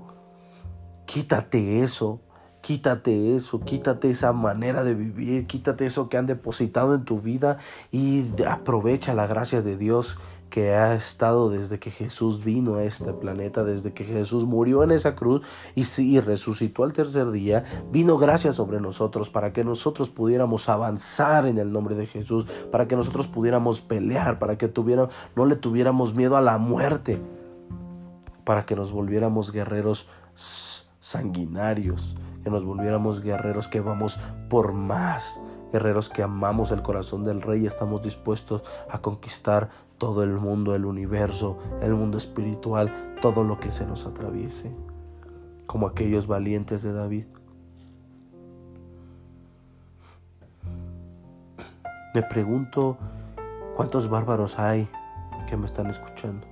quítate 1.06 1.84
eso, 1.84 2.22
quítate 2.62 3.36
eso, 3.36 3.60
quítate 3.60 4.10
esa 4.10 4.32
manera 4.32 4.84
de 4.84 4.94
vivir, 4.94 5.46
quítate 5.46 5.86
eso 5.86 6.08
que 6.08 6.18
han 6.18 6.26
depositado 6.26 6.96
en 6.96 7.04
tu 7.04 7.20
vida 7.20 7.58
y 7.92 8.26
aprovecha 8.48 9.14
la 9.14 9.28
gracia 9.28 9.62
de 9.62 9.78
Dios 9.78 10.18
que 10.50 10.74
ha 10.74 10.94
estado 10.96 11.50
desde 11.50 11.80
que 11.80 11.92
Jesús 11.92 12.44
vino 12.44 12.76
a 12.76 12.84
este 12.84 13.14
planeta, 13.14 13.64
desde 13.64 13.94
que 13.94 14.04
Jesús 14.04 14.46
murió 14.46 14.84
en 14.84 14.92
esa 14.92 15.16
cruz 15.16 15.42
y, 15.76 16.20
resucitó 16.20 16.84
al 16.84 16.94
tercer 16.94 17.32
día, 17.32 17.64
vino 17.92 18.18
gracia 18.18 18.54
sobre 18.54 18.80
nosotros 18.80 19.30
para 19.30 19.54
que 19.54 19.64
nosotros 19.64 20.10
pudiéramos 20.10 20.70
avanzar 20.70 21.48
en 21.48 21.58
el 21.58 21.72
nombre 21.72 21.96
de 21.96 22.06
Jesús, 22.06 22.46
para 22.70 22.88
que 22.88 22.98
nosotros 22.98 23.28
pudiéramos 23.28 23.82
pelear, 23.82 24.40
para 24.40 24.58
que 24.58 24.68
tuviera, 24.68 25.08
no 25.36 25.46
le 25.46 25.56
tuviéramos 25.56 26.14
miedo 26.16 26.36
a 26.36 26.42
la 26.42 26.58
muerte, 26.58 27.22
para 28.44 28.66
que 28.66 28.76
nos 28.76 28.92
volviéramos 28.92 29.52
guerreros 29.52 30.08
sanguinarios, 31.02 32.16
que 32.44 32.50
nos 32.50 32.64
volviéramos 32.64 33.22
guerreros 33.22 33.68
que 33.68 33.82
vamos 33.82 34.18
por 34.50 34.74
más, 34.74 35.40
guerreros 35.72 36.10
que 36.10 36.24
amamos 36.24 36.72
el 36.72 36.82
corazón 36.82 37.24
del 37.24 37.42
rey 37.42 37.64
y 37.64 37.68
estamos 37.68 38.02
dispuestos 38.02 38.64
a 38.90 39.00
conquistar 39.00 39.70
todo 39.98 40.24
el 40.24 40.32
mundo, 40.32 40.74
el 40.74 40.86
universo, 40.86 41.60
el 41.82 41.94
mundo 41.94 42.18
espiritual, 42.18 42.92
todo 43.22 43.44
lo 43.44 43.60
que 43.60 43.72
se 43.72 43.86
nos 43.86 44.06
atraviese, 44.06 44.72
como 45.68 45.88
aquellos 45.88 46.28
valientes 46.28 46.82
de 46.82 46.94
David. 46.94 47.26
Me 52.14 52.24
pregunto 52.24 52.98
cuántos 53.78 54.10
bárbaros 54.10 54.60
hay 54.60 54.90
que 55.48 55.56
me 55.56 55.66
están 55.66 55.88
escuchando. 55.88 56.51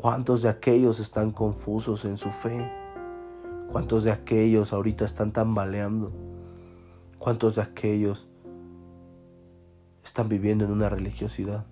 ¿Cuántos 0.00 0.40
de 0.42 0.48
aquellos 0.48 0.98
están 0.98 1.30
confusos 1.30 2.06
en 2.06 2.16
su 2.16 2.30
fe? 2.30 2.70
¿Cuántos 3.70 4.02
de 4.02 4.12
aquellos 4.12 4.72
ahorita 4.72 5.04
están 5.04 5.32
tambaleando? 5.32 6.10
¿Cuántos 7.18 7.56
de 7.56 7.62
aquellos 7.62 8.30
están 10.10 10.28
viviendo 10.28 10.64
en 10.64 10.72
una 10.72 10.88
religiosidad. 10.88 11.64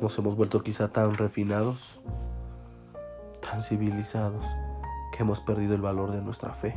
Nos 0.00 0.18
hemos 0.18 0.36
vuelto 0.36 0.62
quizá 0.62 0.88
tan 0.88 1.16
refinados, 1.16 2.00
tan 3.40 3.62
civilizados, 3.62 4.44
que 5.12 5.22
hemos 5.22 5.40
perdido 5.40 5.74
el 5.74 5.80
valor 5.80 6.10
de 6.10 6.20
nuestra 6.20 6.52
fe, 6.52 6.74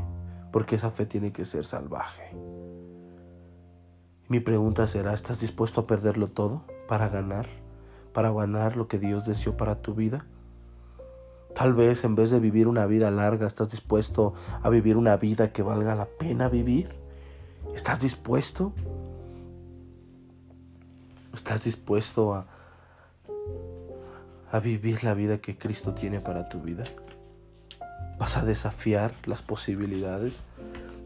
porque 0.52 0.76
esa 0.76 0.92
fe 0.92 1.06
tiene 1.06 1.32
que 1.32 1.46
ser 1.46 1.66
salvaje. 1.66 2.36
Mi 4.30 4.42
pregunta 4.42 4.88
será, 4.88 5.14
¿estás 5.14 5.40
dispuesto 5.40 5.80
a 5.80 5.88
perderlo 5.88 6.28
todo 6.28 6.64
para 6.90 7.08
ganar? 7.08 7.48
¿Para 8.12 8.30
ganar 8.30 8.76
lo 8.76 8.90
que 8.90 9.00
Dios 9.00 9.26
deseó 9.26 9.56
para 9.56 9.82
tu 9.82 9.96
vida? 9.96 10.26
Tal 11.56 11.74
vez 11.74 12.04
en 12.04 12.16
vez 12.16 12.30
de 12.30 12.42
vivir 12.42 12.68
una 12.68 12.86
vida 12.88 13.10
larga, 13.10 13.48
estás 13.48 13.70
dispuesto 13.70 14.34
a 14.62 14.70
vivir 14.70 14.98
una 14.98 15.16
vida 15.16 15.54
que 15.54 15.64
valga 15.64 15.96
la 15.96 16.08
pena 16.08 16.50
vivir. 16.50 16.90
¿Estás 17.74 18.02
dispuesto? 18.02 18.74
¿Estás 21.34 21.64
dispuesto 21.64 22.36
a, 22.36 22.48
a 24.52 24.60
vivir 24.60 25.06
la 25.06 25.14
vida 25.14 25.38
que 25.38 25.58
Cristo 25.58 25.94
tiene 25.94 26.20
para 26.20 26.50
tu 26.50 26.60
vida? 26.60 26.84
¿Vas 28.20 28.36
a 28.36 28.44
desafiar 28.44 29.14
las 29.26 29.42
posibilidades? 29.42 30.42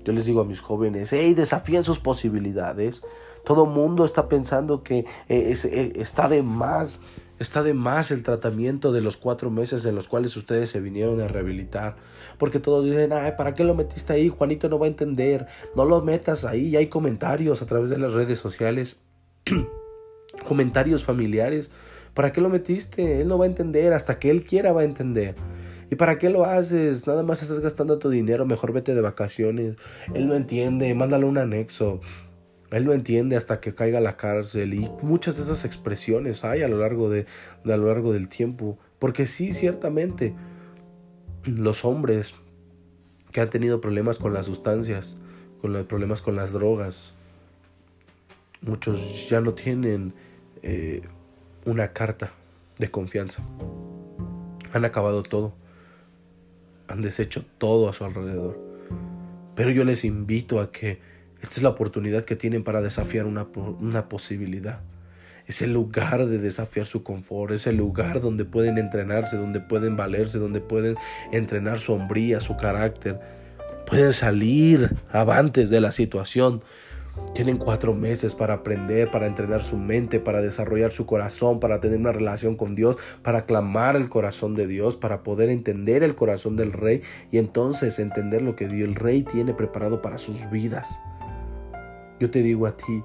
Yo 0.03 0.13
les 0.13 0.25
digo 0.25 0.41
a 0.41 0.45
mis 0.45 0.61
jóvenes, 0.61 1.11
hey, 1.11 1.33
desafíen 1.33 1.83
sus 1.83 1.99
posibilidades. 1.99 3.03
Todo 3.45 3.65
mundo 3.65 4.05
está 4.05 4.29
pensando 4.29 4.83
que 4.83 4.99
eh, 5.29 5.53
eh, 5.63 5.93
está 5.95 6.27
de 6.29 6.43
más 6.43 7.01
Está 7.41 7.63
de 7.63 7.73
más 7.73 8.11
el 8.11 8.21
tratamiento 8.21 8.91
de 8.91 9.01
los 9.01 9.17
cuatro 9.17 9.49
meses 9.49 9.83
en 9.85 9.95
los 9.95 10.07
cuales 10.07 10.37
ustedes 10.37 10.69
se 10.69 10.79
vinieron 10.79 11.19
a 11.21 11.27
rehabilitar. 11.27 11.95
Porque 12.37 12.59
todos 12.59 12.85
dicen, 12.85 13.13
ay, 13.13 13.31
¿para 13.35 13.55
qué 13.55 13.63
lo 13.63 13.73
metiste 13.73 14.13
ahí? 14.13 14.29
Juanito 14.29 14.69
no 14.69 14.77
va 14.77 14.85
a 14.85 14.89
entender. 14.89 15.47
No 15.75 15.83
lo 15.83 16.03
metas 16.03 16.45
ahí. 16.45 16.67
Y 16.67 16.75
hay 16.75 16.85
comentarios 16.85 17.63
a 17.63 17.65
través 17.65 17.89
de 17.89 17.97
las 17.97 18.13
redes 18.13 18.37
sociales. 18.37 18.97
comentarios 20.47 21.03
familiares. 21.03 21.71
¿Para 22.13 22.31
qué 22.31 22.41
lo 22.41 22.49
metiste? 22.49 23.21
Él 23.21 23.27
no 23.27 23.39
va 23.39 23.45
a 23.45 23.47
entender. 23.47 23.93
Hasta 23.93 24.19
que 24.19 24.29
él 24.29 24.43
quiera 24.43 24.71
va 24.71 24.81
a 24.81 24.83
entender. 24.83 25.33
¿Y 25.91 25.95
para 25.97 26.17
qué 26.17 26.29
lo 26.29 26.45
haces? 26.45 27.05
Nada 27.05 27.21
más 27.21 27.41
estás 27.41 27.59
gastando 27.59 27.99
tu 27.99 28.09
dinero. 28.09 28.45
Mejor 28.45 28.71
vete 28.71 28.95
de 28.95 29.01
vacaciones. 29.01 29.75
Él 30.13 30.25
no 30.25 30.35
entiende. 30.35 30.95
Mándale 30.95 31.25
un 31.25 31.37
anexo. 31.37 31.99
Él 32.71 32.85
lo 32.85 32.93
entiende 32.93 33.35
hasta 33.35 33.59
que 33.59 33.75
caiga 33.75 33.97
a 33.97 34.01
la 34.01 34.15
cárcel 34.15 34.73
y 34.73 34.89
muchas 35.01 35.35
de 35.35 35.43
esas 35.43 35.65
expresiones 35.65 36.45
hay 36.45 36.61
a 36.61 36.69
lo 36.69 36.77
largo, 36.77 37.09
de, 37.09 37.25
a 37.65 37.75
lo 37.75 37.87
largo 37.87 38.13
del 38.13 38.29
tiempo. 38.29 38.79
Porque 38.99 39.25
sí, 39.25 39.51
ciertamente, 39.51 40.33
los 41.43 41.83
hombres 41.83 42.35
que 43.33 43.41
han 43.41 43.49
tenido 43.49 43.81
problemas 43.81 44.17
con 44.17 44.33
las 44.33 44.45
sustancias, 44.45 45.17
con 45.59 45.73
los 45.73 45.85
problemas 45.87 46.21
con 46.21 46.37
las 46.37 46.53
drogas, 46.53 47.13
muchos 48.61 49.29
ya 49.29 49.41
no 49.41 49.53
tienen 49.53 50.13
eh, 50.63 51.01
una 51.65 51.91
carta 51.91 52.31
de 52.79 52.89
confianza. 52.89 53.43
Han 54.71 54.85
acabado 54.85 55.23
todo. 55.23 55.59
Han 56.91 57.01
deshecho 57.01 57.45
todo 57.57 57.89
a 57.89 57.93
su 57.93 58.03
alrededor. 58.05 58.59
Pero 59.55 59.71
yo 59.71 59.83
les 59.83 60.05
invito 60.05 60.59
a 60.59 60.71
que 60.71 60.99
esta 61.41 61.55
es 61.55 61.63
la 61.63 61.69
oportunidad 61.69 62.23
que 62.23 62.35
tienen 62.35 62.63
para 62.63 62.81
desafiar 62.81 63.25
una, 63.25 63.47
una 63.79 64.09
posibilidad. 64.09 64.81
Es 65.47 65.61
el 65.61 65.73
lugar 65.73 66.27
de 66.27 66.37
desafiar 66.37 66.85
su 66.85 67.03
confort, 67.03 67.51
es 67.51 67.67
el 67.67 67.77
lugar 67.77 68.21
donde 68.21 68.45
pueden 68.45 68.77
entrenarse, 68.77 69.37
donde 69.37 69.59
pueden 69.59 69.97
valerse, 69.97 70.37
donde 70.37 70.61
pueden 70.61 70.95
entrenar 71.31 71.79
su 71.79 71.93
hombría, 71.93 72.39
su 72.39 72.55
carácter. 72.57 73.19
Pueden 73.87 74.13
salir 74.13 74.91
avantes 75.11 75.69
de 75.69 75.81
la 75.81 75.91
situación. 75.91 76.61
Tienen 77.33 77.57
cuatro 77.57 77.93
meses 77.93 78.35
para 78.35 78.55
aprender, 78.55 79.09
para 79.11 79.27
entrenar 79.27 79.63
su 79.63 79.77
mente, 79.77 80.19
para 80.19 80.41
desarrollar 80.41 80.91
su 80.91 81.05
corazón, 81.05 81.59
para 81.59 81.79
tener 81.79 81.99
una 81.99 82.11
relación 82.11 82.55
con 82.55 82.75
Dios, 82.75 82.97
para 83.21 83.45
clamar 83.45 83.95
el 83.95 84.09
corazón 84.09 84.55
de 84.55 84.67
Dios, 84.67 84.95
para 84.95 85.23
poder 85.23 85.49
entender 85.49 86.03
el 86.03 86.15
corazón 86.15 86.55
del 86.55 86.71
rey 86.71 87.01
y 87.31 87.37
entonces 87.37 87.99
entender 87.99 88.41
lo 88.41 88.55
que 88.55 88.67
Dios, 88.67 88.87
el 88.87 88.95
rey 88.95 89.23
tiene 89.23 89.53
preparado 89.53 90.01
para 90.01 90.17
sus 90.17 90.49
vidas. 90.49 91.01
Yo 92.19 92.29
te 92.29 92.43
digo 92.43 92.67
a 92.67 92.77
ti, 92.77 93.03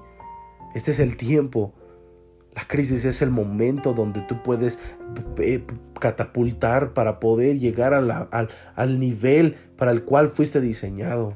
este 0.75 0.91
es 0.91 0.99
el 0.99 1.17
tiempo. 1.17 1.73
La 2.53 2.63
crisis 2.67 3.05
es 3.05 3.21
el 3.21 3.29
momento 3.29 3.93
donde 3.93 4.21
tú 4.21 4.41
puedes 4.43 4.79
eh, 5.37 5.63
catapultar 5.99 6.93
para 6.93 7.19
poder 7.19 7.59
llegar 7.59 7.93
al, 7.93 8.29
al 8.75 8.99
nivel 8.99 9.55
para 9.75 9.91
el 9.91 10.03
cual 10.03 10.27
fuiste 10.27 10.61
diseñado. 10.61 11.35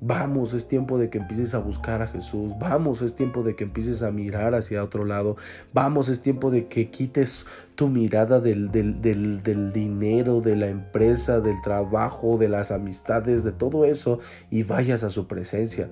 Vamos, 0.00 0.52
es 0.52 0.68
tiempo 0.68 0.98
de 0.98 1.08
que 1.08 1.18
empieces 1.18 1.54
a 1.54 1.58
buscar 1.58 2.02
a 2.02 2.06
Jesús. 2.06 2.52
Vamos, 2.58 3.00
es 3.00 3.14
tiempo 3.14 3.42
de 3.42 3.56
que 3.56 3.64
empieces 3.64 4.02
a 4.02 4.10
mirar 4.10 4.54
hacia 4.54 4.84
otro 4.84 5.06
lado. 5.06 5.36
Vamos, 5.72 6.08
es 6.08 6.20
tiempo 6.20 6.50
de 6.50 6.66
que 6.66 6.90
quites 6.90 7.46
tu 7.76 7.88
mirada 7.88 8.38
del, 8.40 8.70
del, 8.70 9.00
del, 9.00 9.72
dinero, 9.72 10.42
de 10.42 10.56
la 10.56 10.68
empresa, 10.68 11.40
del 11.40 11.60
trabajo, 11.62 12.36
de 12.36 12.48
las 12.48 12.70
amistades, 12.70 13.42
de 13.42 13.52
todo 13.52 13.86
eso 13.86 14.18
y 14.50 14.64
vayas 14.64 15.02
a 15.02 15.10
su 15.10 15.26
presencia. 15.26 15.88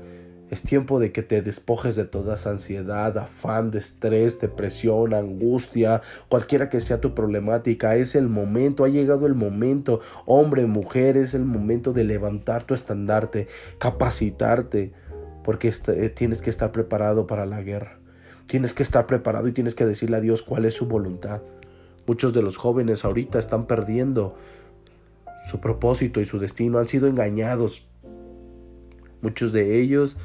Es 0.54 0.62
tiempo 0.62 1.00
de 1.00 1.10
que 1.10 1.24
te 1.24 1.42
despojes 1.42 1.96
de 1.96 2.04
toda 2.04 2.36
ansiedad, 2.48 3.18
afán, 3.18 3.72
de 3.72 3.80
estrés, 3.80 4.38
depresión, 4.38 5.12
angustia, 5.12 6.00
cualquiera 6.28 6.68
que 6.68 6.80
sea 6.80 7.00
tu 7.00 7.12
problemática. 7.12 7.96
Es 7.96 8.14
el 8.14 8.28
momento, 8.28 8.84
ha 8.84 8.88
llegado 8.88 9.26
el 9.26 9.34
momento, 9.34 9.98
hombre, 10.26 10.66
mujer, 10.66 11.16
es 11.16 11.34
el 11.34 11.44
momento 11.44 11.92
de 11.92 12.04
levantar 12.04 12.62
tu 12.62 12.72
estandarte, 12.72 13.48
capacitarte, 13.78 14.92
porque 15.42 15.72
eh, 15.88 16.08
tienes 16.10 16.40
que 16.40 16.50
estar 16.50 16.70
preparado 16.70 17.26
para 17.26 17.46
la 17.46 17.60
guerra. 17.60 17.98
Tienes 18.46 18.74
que 18.74 18.84
estar 18.84 19.08
preparado 19.08 19.48
y 19.48 19.52
tienes 19.52 19.74
que 19.74 19.86
decirle 19.86 20.18
a 20.18 20.20
Dios 20.20 20.42
cuál 20.42 20.66
es 20.66 20.74
su 20.74 20.86
voluntad. 20.86 21.42
Muchos 22.06 22.32
de 22.32 22.42
los 22.42 22.58
jóvenes 22.58 23.04
ahorita 23.04 23.40
están 23.40 23.66
perdiendo 23.66 24.36
su 25.50 25.58
propósito 25.58 26.20
y 26.20 26.24
su 26.26 26.38
destino, 26.38 26.78
han 26.78 26.86
sido 26.86 27.08
engañados. 27.08 27.88
Muchos 29.20 29.50
de 29.50 29.80
ellos 29.80 30.16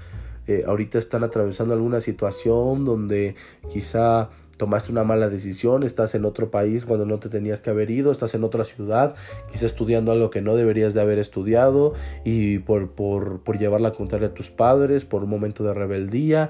eh, 0.49 0.63
ahorita 0.65 0.97
están 0.97 1.23
atravesando 1.23 1.75
alguna 1.75 2.01
situación 2.01 2.83
donde 2.83 3.35
quizá 3.71 4.29
tomaste 4.57 4.91
una 4.91 5.03
mala 5.03 5.29
decisión, 5.29 5.83
estás 5.83 6.15
en 6.15 6.25
otro 6.25 6.49
país 6.49 6.85
cuando 6.85 7.05
no 7.05 7.19
te 7.19 7.29
tenías 7.29 7.59
que 7.59 7.69
haber 7.69 7.91
ido, 7.91 8.11
estás 8.11 8.33
en 8.33 8.43
otra 8.43 8.63
ciudad, 8.63 9.13
quizá 9.51 9.67
estudiando 9.67 10.11
algo 10.11 10.31
que 10.31 10.41
no 10.41 10.55
deberías 10.55 10.95
de 10.95 11.01
haber 11.01 11.19
estudiado 11.19 11.93
y 12.25 12.57
por, 12.57 12.89
por, 12.89 13.41
por 13.41 13.59
llevar 13.59 13.79
la 13.79 13.91
contraria 13.91 14.29
a 14.29 14.33
tus 14.33 14.49
padres, 14.49 15.05
por 15.05 15.23
un 15.23 15.29
momento 15.29 15.63
de 15.63 15.75
rebeldía, 15.75 16.49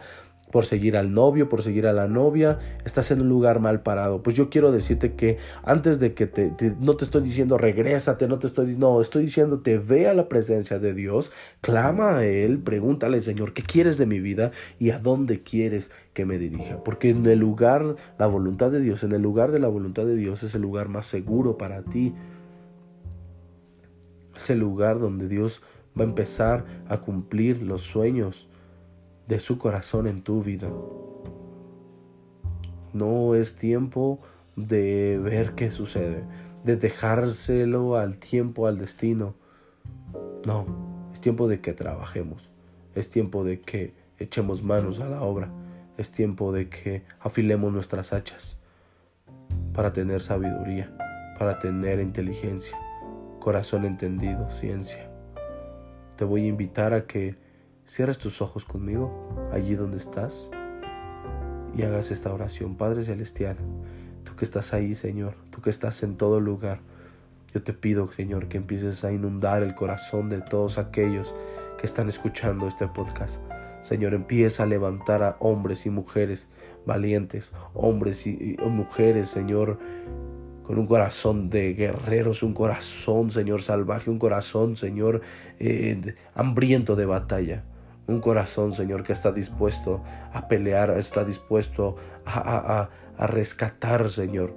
por 0.52 0.66
seguir 0.66 0.98
al 0.98 1.14
novio, 1.14 1.50
por 1.50 1.62
seguir 1.62 1.88
a 1.88 1.94
la 1.94 2.08
novia, 2.08 2.60
estás 2.86 3.12
en 3.12 3.22
un 3.22 3.30
lugar 3.30 3.60
mal 3.60 3.82
parado. 3.82 4.24
Pues 4.24 4.36
yo 4.36 4.50
quiero 4.50 4.72
decirte 4.72 5.14
que 5.14 5.38
antes 5.64 6.00
de 6.00 6.14
que 6.14 6.28
te, 6.28 6.76
no 6.80 6.96
te 6.96 7.06
estoy 7.06 7.22
diciendo 7.22 7.58
regrésate, 7.58 8.28
no 8.28 8.40
te 8.40 8.48
estoy 8.48 8.76
no, 8.76 9.02
estoy 9.02 9.24
diciendo 9.24 9.60
te 9.60 9.78
ve 9.78 10.08
a 10.08 10.14
la 10.14 10.28
presencia 10.28 10.80
de 10.80 10.94
Dios, 10.94 11.32
clama 11.62 12.18
a 12.18 12.26
él, 12.26 12.60
pregúntale, 12.60 13.22
Señor, 13.22 13.54
¿qué 13.54 13.62
quieres 13.62 13.98
de 13.98 14.06
mi 14.06 14.20
vida 14.20 14.52
y 14.80 14.90
a 14.90 15.00
dónde 15.00 15.44
quieres 15.44 15.92
que 16.14 16.26
me 16.26 16.38
dirija? 16.38 16.84
Porque 16.84 17.10
en 17.10 17.26
el 17.26 17.40
lugar 17.40 17.96
la 18.18 18.28
voluntad 18.28 18.72
de 18.72 18.80
Dios, 18.80 19.04
en 19.04 19.12
el 19.12 19.22
lugar 19.22 19.52
de 19.52 19.60
la 19.60 19.68
voluntad 19.68 20.06
de 20.06 20.16
Dios 20.16 20.44
es 20.44 20.56
el 20.56 20.62
lugar 20.62 20.90
más 20.90 21.06
seguro 21.06 21.58
para 21.58 21.84
ti. 21.84 22.14
Es 24.36 24.50
el 24.50 24.60
lugar 24.60 25.00
donde 25.00 25.28
Dios 25.28 25.62
va 26.00 26.06
a 26.06 26.08
empezar 26.08 26.66
a 26.88 26.98
cumplir 26.98 27.62
los 27.62 27.82
sueños 27.82 28.49
de 29.30 29.40
su 29.40 29.60
corazón 29.60 30.08
en 30.08 30.24
tu 30.24 30.42
vida. 30.42 30.68
No 32.94 33.36
es 33.36 33.56
tiempo 33.56 34.20
de 34.56 35.20
ver 35.24 35.54
qué 35.54 35.70
sucede, 35.70 36.24
de 36.64 36.76
dejárselo 36.76 37.96
al 37.96 38.18
tiempo, 38.18 38.66
al 38.66 38.80
destino. 38.80 39.36
No, 40.48 40.66
es 41.14 41.22
tiempo 41.22 41.48
de 41.48 41.62
que 41.62 41.74
trabajemos, 41.74 42.50
es 42.96 43.08
tiempo 43.08 43.44
de 43.44 43.62
que 43.62 43.94
echemos 44.18 44.64
manos 44.64 45.00
a 45.00 45.08
la 45.08 45.22
obra, 45.22 45.52
es 45.98 46.10
tiempo 46.10 46.52
de 46.52 46.68
que 46.68 47.04
afilemos 47.20 47.72
nuestras 47.72 48.14
hachas 48.14 48.58
para 49.74 49.94
tener 49.94 50.22
sabiduría, 50.22 50.92
para 51.38 51.60
tener 51.60 52.00
inteligencia, 52.00 52.80
corazón 53.40 53.86
entendido, 53.86 54.50
ciencia. 54.50 55.08
Te 56.16 56.26
voy 56.26 56.46
a 56.46 56.48
invitar 56.48 56.94
a 56.96 57.06
que 57.06 57.49
Cierres 57.90 58.20
tus 58.20 58.40
ojos 58.44 58.66
conmigo, 58.66 59.50
allí 59.52 59.74
donde 59.74 59.98
estás, 59.98 60.52
y 61.76 61.82
hagas 61.82 62.12
esta 62.12 62.32
oración. 62.32 62.76
Padre 62.76 63.04
Celestial, 63.04 63.58
tú 64.24 64.36
que 64.36 64.46
estás 64.46 64.76
ahí, 64.76 64.94
Señor, 64.94 65.34
tú 65.50 65.64
que 65.64 65.72
estás 65.72 66.04
en 66.04 66.16
todo 66.16 66.40
lugar, 66.40 66.82
yo 67.52 67.64
te 67.64 67.74
pido, 67.74 68.08
Señor, 68.12 68.48
que 68.48 68.58
empieces 68.58 69.04
a 69.04 69.12
inundar 69.12 69.64
el 69.64 69.74
corazón 69.74 70.30
de 70.30 70.40
todos 70.40 70.78
aquellos 70.78 71.34
que 71.80 71.88
están 71.88 72.08
escuchando 72.08 72.68
este 72.68 72.88
podcast. 72.88 73.42
Señor, 73.82 74.14
empieza 74.14 74.64
a 74.64 74.68
levantar 74.68 75.24
a 75.24 75.38
hombres 75.40 75.88
y 75.88 75.90
mujeres 75.90 76.48
valientes, 76.86 77.52
hombres 77.74 78.28
y, 78.28 78.56
mujeres, 78.68 79.30
Señor, 79.30 79.80
con 80.62 80.78
un 80.78 80.86
corazón 80.86 81.50
de 81.50 81.74
guerreros, 81.74 82.44
un 82.44 82.54
corazón, 82.54 83.32
Señor, 83.32 83.64
salvaje, 83.64 84.12
un 84.12 84.20
corazón, 84.20 84.78
Señor, 84.78 85.22
eh, 85.58 86.14
hambriento 86.36 86.96
de 86.96 87.08
batalla. 87.08 87.64
Un 88.10 88.22
corazón, 88.22 88.74
Señor, 88.74 89.04
que 89.04 89.14
está 89.14 89.32
dispuesto 89.32 90.02
a 90.34 90.48
pelear, 90.48 90.98
está 90.98 91.24
dispuesto 91.24 91.96
a, 92.26 92.90
a, 93.18 93.28
rescatar, 93.28 94.10
Señor, 94.10 94.56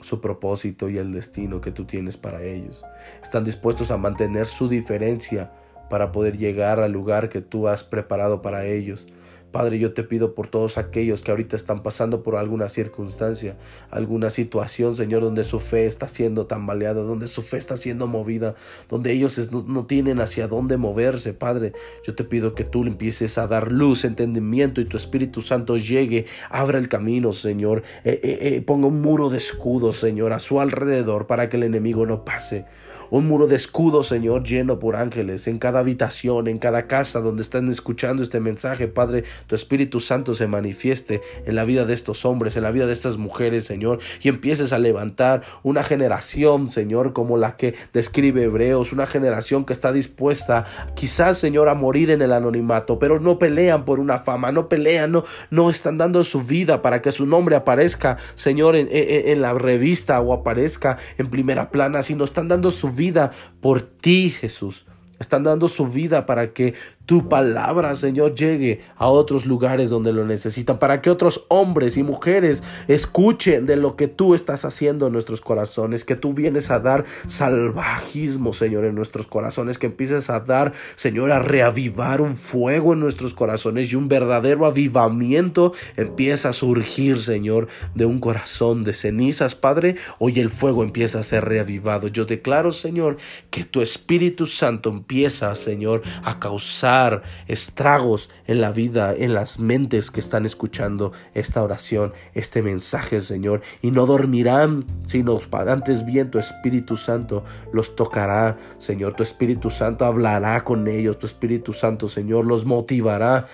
su 0.00 0.22
propósito 0.22 0.88
y 0.88 0.96
el 0.96 1.12
destino 1.12 1.60
que 1.60 1.70
tú 1.70 1.84
tienes 1.84 2.16
para 2.16 2.42
ellos. 2.42 2.82
Están 3.22 3.44
dispuestos 3.44 3.90
a 3.90 3.98
mantener 3.98 4.46
su 4.46 4.70
diferencia 4.70 5.52
para 5.90 6.12
poder 6.12 6.38
llegar 6.38 6.80
al 6.80 6.92
lugar 6.92 7.28
que 7.28 7.42
tú 7.42 7.68
has 7.68 7.84
preparado 7.84 8.40
para 8.40 8.64
ellos. 8.64 9.06
Padre, 9.52 9.78
yo 9.78 9.92
te 9.92 10.02
pido 10.02 10.34
por 10.34 10.48
todos 10.48 10.76
aquellos 10.76 11.22
que 11.22 11.30
ahorita 11.30 11.56
están 11.56 11.82
pasando 11.82 12.22
por 12.22 12.36
alguna 12.36 12.68
circunstancia, 12.68 13.56
alguna 13.90 14.28
situación, 14.28 14.94
Señor, 14.94 15.22
donde 15.22 15.42
su 15.42 15.58
fe 15.58 15.86
está 15.86 16.06
siendo 16.06 16.46
tambaleada, 16.46 17.00
donde 17.00 17.26
su 17.26 17.40
fe 17.40 17.56
está 17.56 17.76
siendo 17.78 18.06
movida, 18.06 18.54
donde 18.90 19.12
ellos 19.12 19.50
no, 19.52 19.86
tienen 19.86 20.20
hacia 20.20 20.48
dónde 20.48 20.76
moverse, 20.76 21.32
Padre. 21.32 21.72
Yo 22.06 22.14
te 22.14 22.24
pido 22.24 22.54
que 22.54 22.64
tú 22.64 22.84
empieces 22.84 23.38
a 23.38 23.46
dar 23.46 23.72
luz, 23.72 24.04
entendimiento 24.04 24.82
y 24.82 24.84
tu 24.84 24.98
Espíritu 24.98 25.40
Santo 25.40 25.78
llegue, 25.78 26.26
abra 26.50 26.78
el 26.78 26.88
camino, 26.88 27.32
Señor. 27.32 27.82
Eh, 28.04 28.20
eh, 28.22 28.38
eh, 28.42 28.60
ponga 28.60 28.88
un 28.88 29.00
muro 29.00 29.30
de 29.30 29.38
escudo, 29.38 29.94
Señor, 29.94 30.34
a 30.34 30.40
su 30.40 30.60
alrededor 30.60 31.26
para 31.26 31.48
que 31.48 31.56
el 31.56 31.62
enemigo 31.62 32.04
no 32.04 32.24
pase 32.24 32.66
un 33.10 33.26
muro 33.26 33.46
de 33.46 33.56
escudo, 33.56 34.02
Señor, 34.02 34.44
lleno 34.44 34.78
por 34.78 34.96
ángeles, 34.96 35.46
en 35.46 35.58
cada 35.58 35.80
habitación, 35.80 36.48
en 36.48 36.58
cada 36.58 36.86
casa 36.86 37.20
donde 37.20 37.42
están 37.42 37.70
escuchando 37.70 38.22
este 38.22 38.40
mensaje, 38.40 38.88
Padre, 38.88 39.24
tu 39.46 39.54
Espíritu 39.54 40.00
Santo 40.00 40.34
se 40.34 40.46
manifieste 40.46 41.20
en 41.46 41.54
la 41.54 41.64
vida 41.64 41.84
de 41.84 41.94
estos 41.94 42.24
hombres, 42.24 42.56
en 42.56 42.62
la 42.62 42.70
vida 42.70 42.86
de 42.86 42.92
estas 42.92 43.16
mujeres, 43.16 43.64
Señor, 43.64 43.98
y 44.22 44.28
empieces 44.28 44.72
a 44.72 44.78
levantar 44.78 45.42
una 45.62 45.82
generación, 45.82 46.68
Señor, 46.68 47.12
como 47.12 47.36
la 47.36 47.56
que 47.56 47.74
describe 47.92 48.44
Hebreos, 48.44 48.92
una 48.92 49.06
generación 49.06 49.64
que 49.64 49.72
está 49.72 49.92
dispuesta, 49.92 50.64
quizás, 50.94 51.38
Señor, 51.38 51.68
a 51.68 51.74
morir 51.74 52.10
en 52.10 52.22
el 52.22 52.32
anonimato, 52.32 52.98
pero 52.98 53.20
no 53.20 53.38
pelean 53.38 53.84
por 53.84 54.00
una 54.00 54.18
fama, 54.18 54.52
no 54.52 54.68
pelean, 54.68 55.12
no, 55.12 55.24
no 55.50 55.70
están 55.70 55.98
dando 55.98 56.24
su 56.24 56.42
vida 56.42 56.82
para 56.82 57.02
que 57.02 57.12
su 57.12 57.26
nombre 57.26 57.56
aparezca, 57.56 58.18
Señor, 58.34 58.76
en, 58.76 58.88
en 58.90 59.42
la 59.42 59.54
revista 59.54 60.20
o 60.20 60.32
aparezca 60.32 60.98
en 61.16 61.28
primera 61.28 61.70
plana, 61.70 62.02
sino 62.02 62.24
están 62.24 62.48
dando 62.48 62.70
su 62.70 62.90
vida 62.98 63.30
por 63.62 63.80
ti, 63.80 64.28
Jesús. 64.28 64.84
Están 65.18 65.42
dando 65.42 65.68
su 65.68 65.88
vida 65.88 66.26
para 66.26 66.52
que 66.52 66.74
tu 67.08 67.26
palabra, 67.26 67.94
Señor, 67.94 68.34
llegue 68.34 68.82
a 68.96 69.06
otros 69.06 69.46
lugares 69.46 69.88
donde 69.88 70.12
lo 70.12 70.26
necesitan, 70.26 70.78
para 70.78 71.00
que 71.00 71.08
otros 71.08 71.46
hombres 71.48 71.96
y 71.96 72.02
mujeres 72.02 72.62
escuchen 72.86 73.64
de 73.64 73.78
lo 73.78 73.96
que 73.96 74.08
tú 74.08 74.34
estás 74.34 74.66
haciendo 74.66 75.06
en 75.06 75.14
nuestros 75.14 75.40
corazones, 75.40 76.04
que 76.04 76.16
tú 76.16 76.34
vienes 76.34 76.70
a 76.70 76.80
dar 76.80 77.06
salvajismo, 77.26 78.52
Señor, 78.52 78.84
en 78.84 78.94
nuestros 78.94 79.26
corazones, 79.26 79.78
que 79.78 79.86
empieces 79.86 80.28
a 80.28 80.40
dar, 80.40 80.74
Señor, 80.96 81.32
a 81.32 81.38
reavivar 81.38 82.20
un 82.20 82.36
fuego 82.36 82.92
en 82.92 83.00
nuestros 83.00 83.32
corazones 83.32 83.90
y 83.90 83.96
un 83.96 84.08
verdadero 84.08 84.66
avivamiento 84.66 85.72
empieza 85.96 86.50
a 86.50 86.52
surgir, 86.52 87.22
Señor, 87.22 87.68
de 87.94 88.04
un 88.04 88.20
corazón 88.20 88.84
de 88.84 88.92
cenizas, 88.92 89.54
Padre. 89.54 89.96
Hoy 90.18 90.40
el 90.40 90.50
fuego 90.50 90.84
empieza 90.84 91.20
a 91.20 91.22
ser 91.22 91.46
reavivado. 91.46 92.08
Yo 92.08 92.26
declaro, 92.26 92.70
Señor, 92.70 93.16
que 93.48 93.64
tu 93.64 93.80
Espíritu 93.80 94.44
Santo 94.44 94.90
empieza, 94.90 95.54
Señor, 95.54 96.02
a 96.22 96.38
causar 96.38 96.97
estragos 97.46 98.30
en 98.46 98.60
la 98.60 98.70
vida, 98.70 99.14
en 99.14 99.34
las 99.34 99.58
mentes 99.58 100.10
que 100.10 100.20
están 100.20 100.44
escuchando 100.44 101.12
esta 101.34 101.62
oración, 101.62 102.12
este 102.34 102.62
mensaje, 102.62 103.20
Señor, 103.20 103.60
y 103.82 103.90
no 103.90 104.06
dormirán, 104.06 104.84
sino 105.06 105.38
antes 105.52 106.04
bien 106.04 106.30
tu 106.30 106.38
Espíritu 106.38 106.96
Santo 106.96 107.44
los 107.72 107.96
tocará, 107.96 108.56
Señor, 108.78 109.14
tu 109.14 109.22
Espíritu 109.22 109.70
Santo 109.70 110.04
hablará 110.04 110.64
con 110.64 110.88
ellos, 110.88 111.18
tu 111.18 111.26
Espíritu 111.26 111.72
Santo, 111.72 112.08
Señor, 112.08 112.44
los 112.46 112.64
motivará 112.64 113.46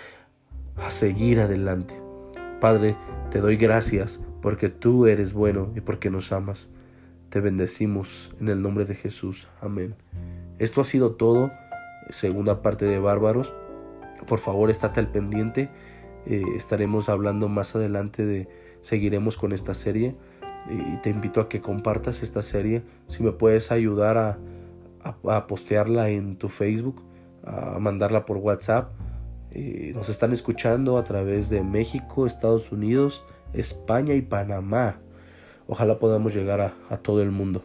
a 0.76 0.90
seguir 0.90 1.40
adelante. 1.40 2.00
Padre, 2.60 2.96
te 3.30 3.40
doy 3.40 3.56
gracias 3.56 4.20
porque 4.40 4.68
tú 4.68 5.06
eres 5.06 5.32
bueno 5.32 5.72
y 5.74 5.80
porque 5.80 6.10
nos 6.10 6.32
amas. 6.32 6.68
Te 7.28 7.40
bendecimos 7.40 8.34
en 8.40 8.48
el 8.48 8.62
nombre 8.62 8.84
de 8.84 8.94
Jesús. 8.94 9.48
Amén. 9.60 9.96
Esto 10.58 10.80
ha 10.80 10.84
sido 10.84 11.12
todo 11.12 11.50
segunda 12.10 12.62
parte 12.62 12.84
de 12.84 12.98
Bárbaros. 12.98 13.54
Por 14.26 14.38
favor, 14.38 14.70
estate 14.70 15.00
al 15.00 15.10
pendiente. 15.10 15.70
Eh, 16.26 16.42
estaremos 16.56 17.08
hablando 17.08 17.48
más 17.48 17.74
adelante 17.74 18.24
de, 18.24 18.48
seguiremos 18.82 19.36
con 19.36 19.52
esta 19.52 19.74
serie. 19.74 20.16
Y 20.70 20.96
te 21.02 21.10
invito 21.10 21.42
a 21.42 21.48
que 21.48 21.60
compartas 21.60 22.22
esta 22.22 22.40
serie. 22.40 22.82
Si 23.06 23.22
me 23.22 23.32
puedes 23.32 23.70
ayudar 23.70 24.16
a, 24.16 24.38
a, 25.28 25.46
postearla 25.46 26.08
en 26.08 26.36
tu 26.36 26.48
Facebook, 26.48 27.02
a 27.44 27.78
mandarla 27.78 28.24
por 28.24 28.38
WhatsApp. 28.38 28.90
Eh, 29.50 29.92
nos 29.94 30.08
están 30.08 30.32
escuchando 30.32 30.96
a 30.96 31.04
través 31.04 31.50
de 31.50 31.62
México, 31.62 32.26
Estados 32.26 32.72
Unidos, 32.72 33.24
España 33.52 34.14
y 34.14 34.22
Panamá. 34.22 35.00
Ojalá 35.68 35.98
podamos 35.98 36.34
llegar 36.34 36.60
a, 36.60 36.74
a 36.88 36.96
todo 36.96 37.22
el 37.22 37.30
mundo. 37.30 37.64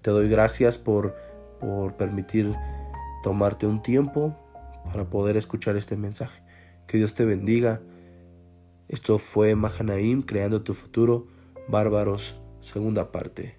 Te 0.00 0.10
doy 0.10 0.28
gracias 0.28 0.78
por, 0.78 1.16
por 1.60 1.94
permitir 1.94 2.54
tomarte 3.22 3.66
un 3.66 3.82
tiempo 3.82 4.36
para 4.84 5.08
poder 5.10 5.36
escuchar 5.36 5.76
este 5.76 5.96
mensaje. 5.96 6.42
Que 6.86 6.98
Dios 6.98 7.14
te 7.14 7.24
bendiga. 7.24 7.80
Esto 8.88 9.18
fue 9.18 9.54
Mahanaim, 9.54 10.22
creando 10.22 10.62
tu 10.62 10.74
futuro. 10.74 11.26
Bárbaros, 11.68 12.40
segunda 12.60 13.12
parte. 13.12 13.57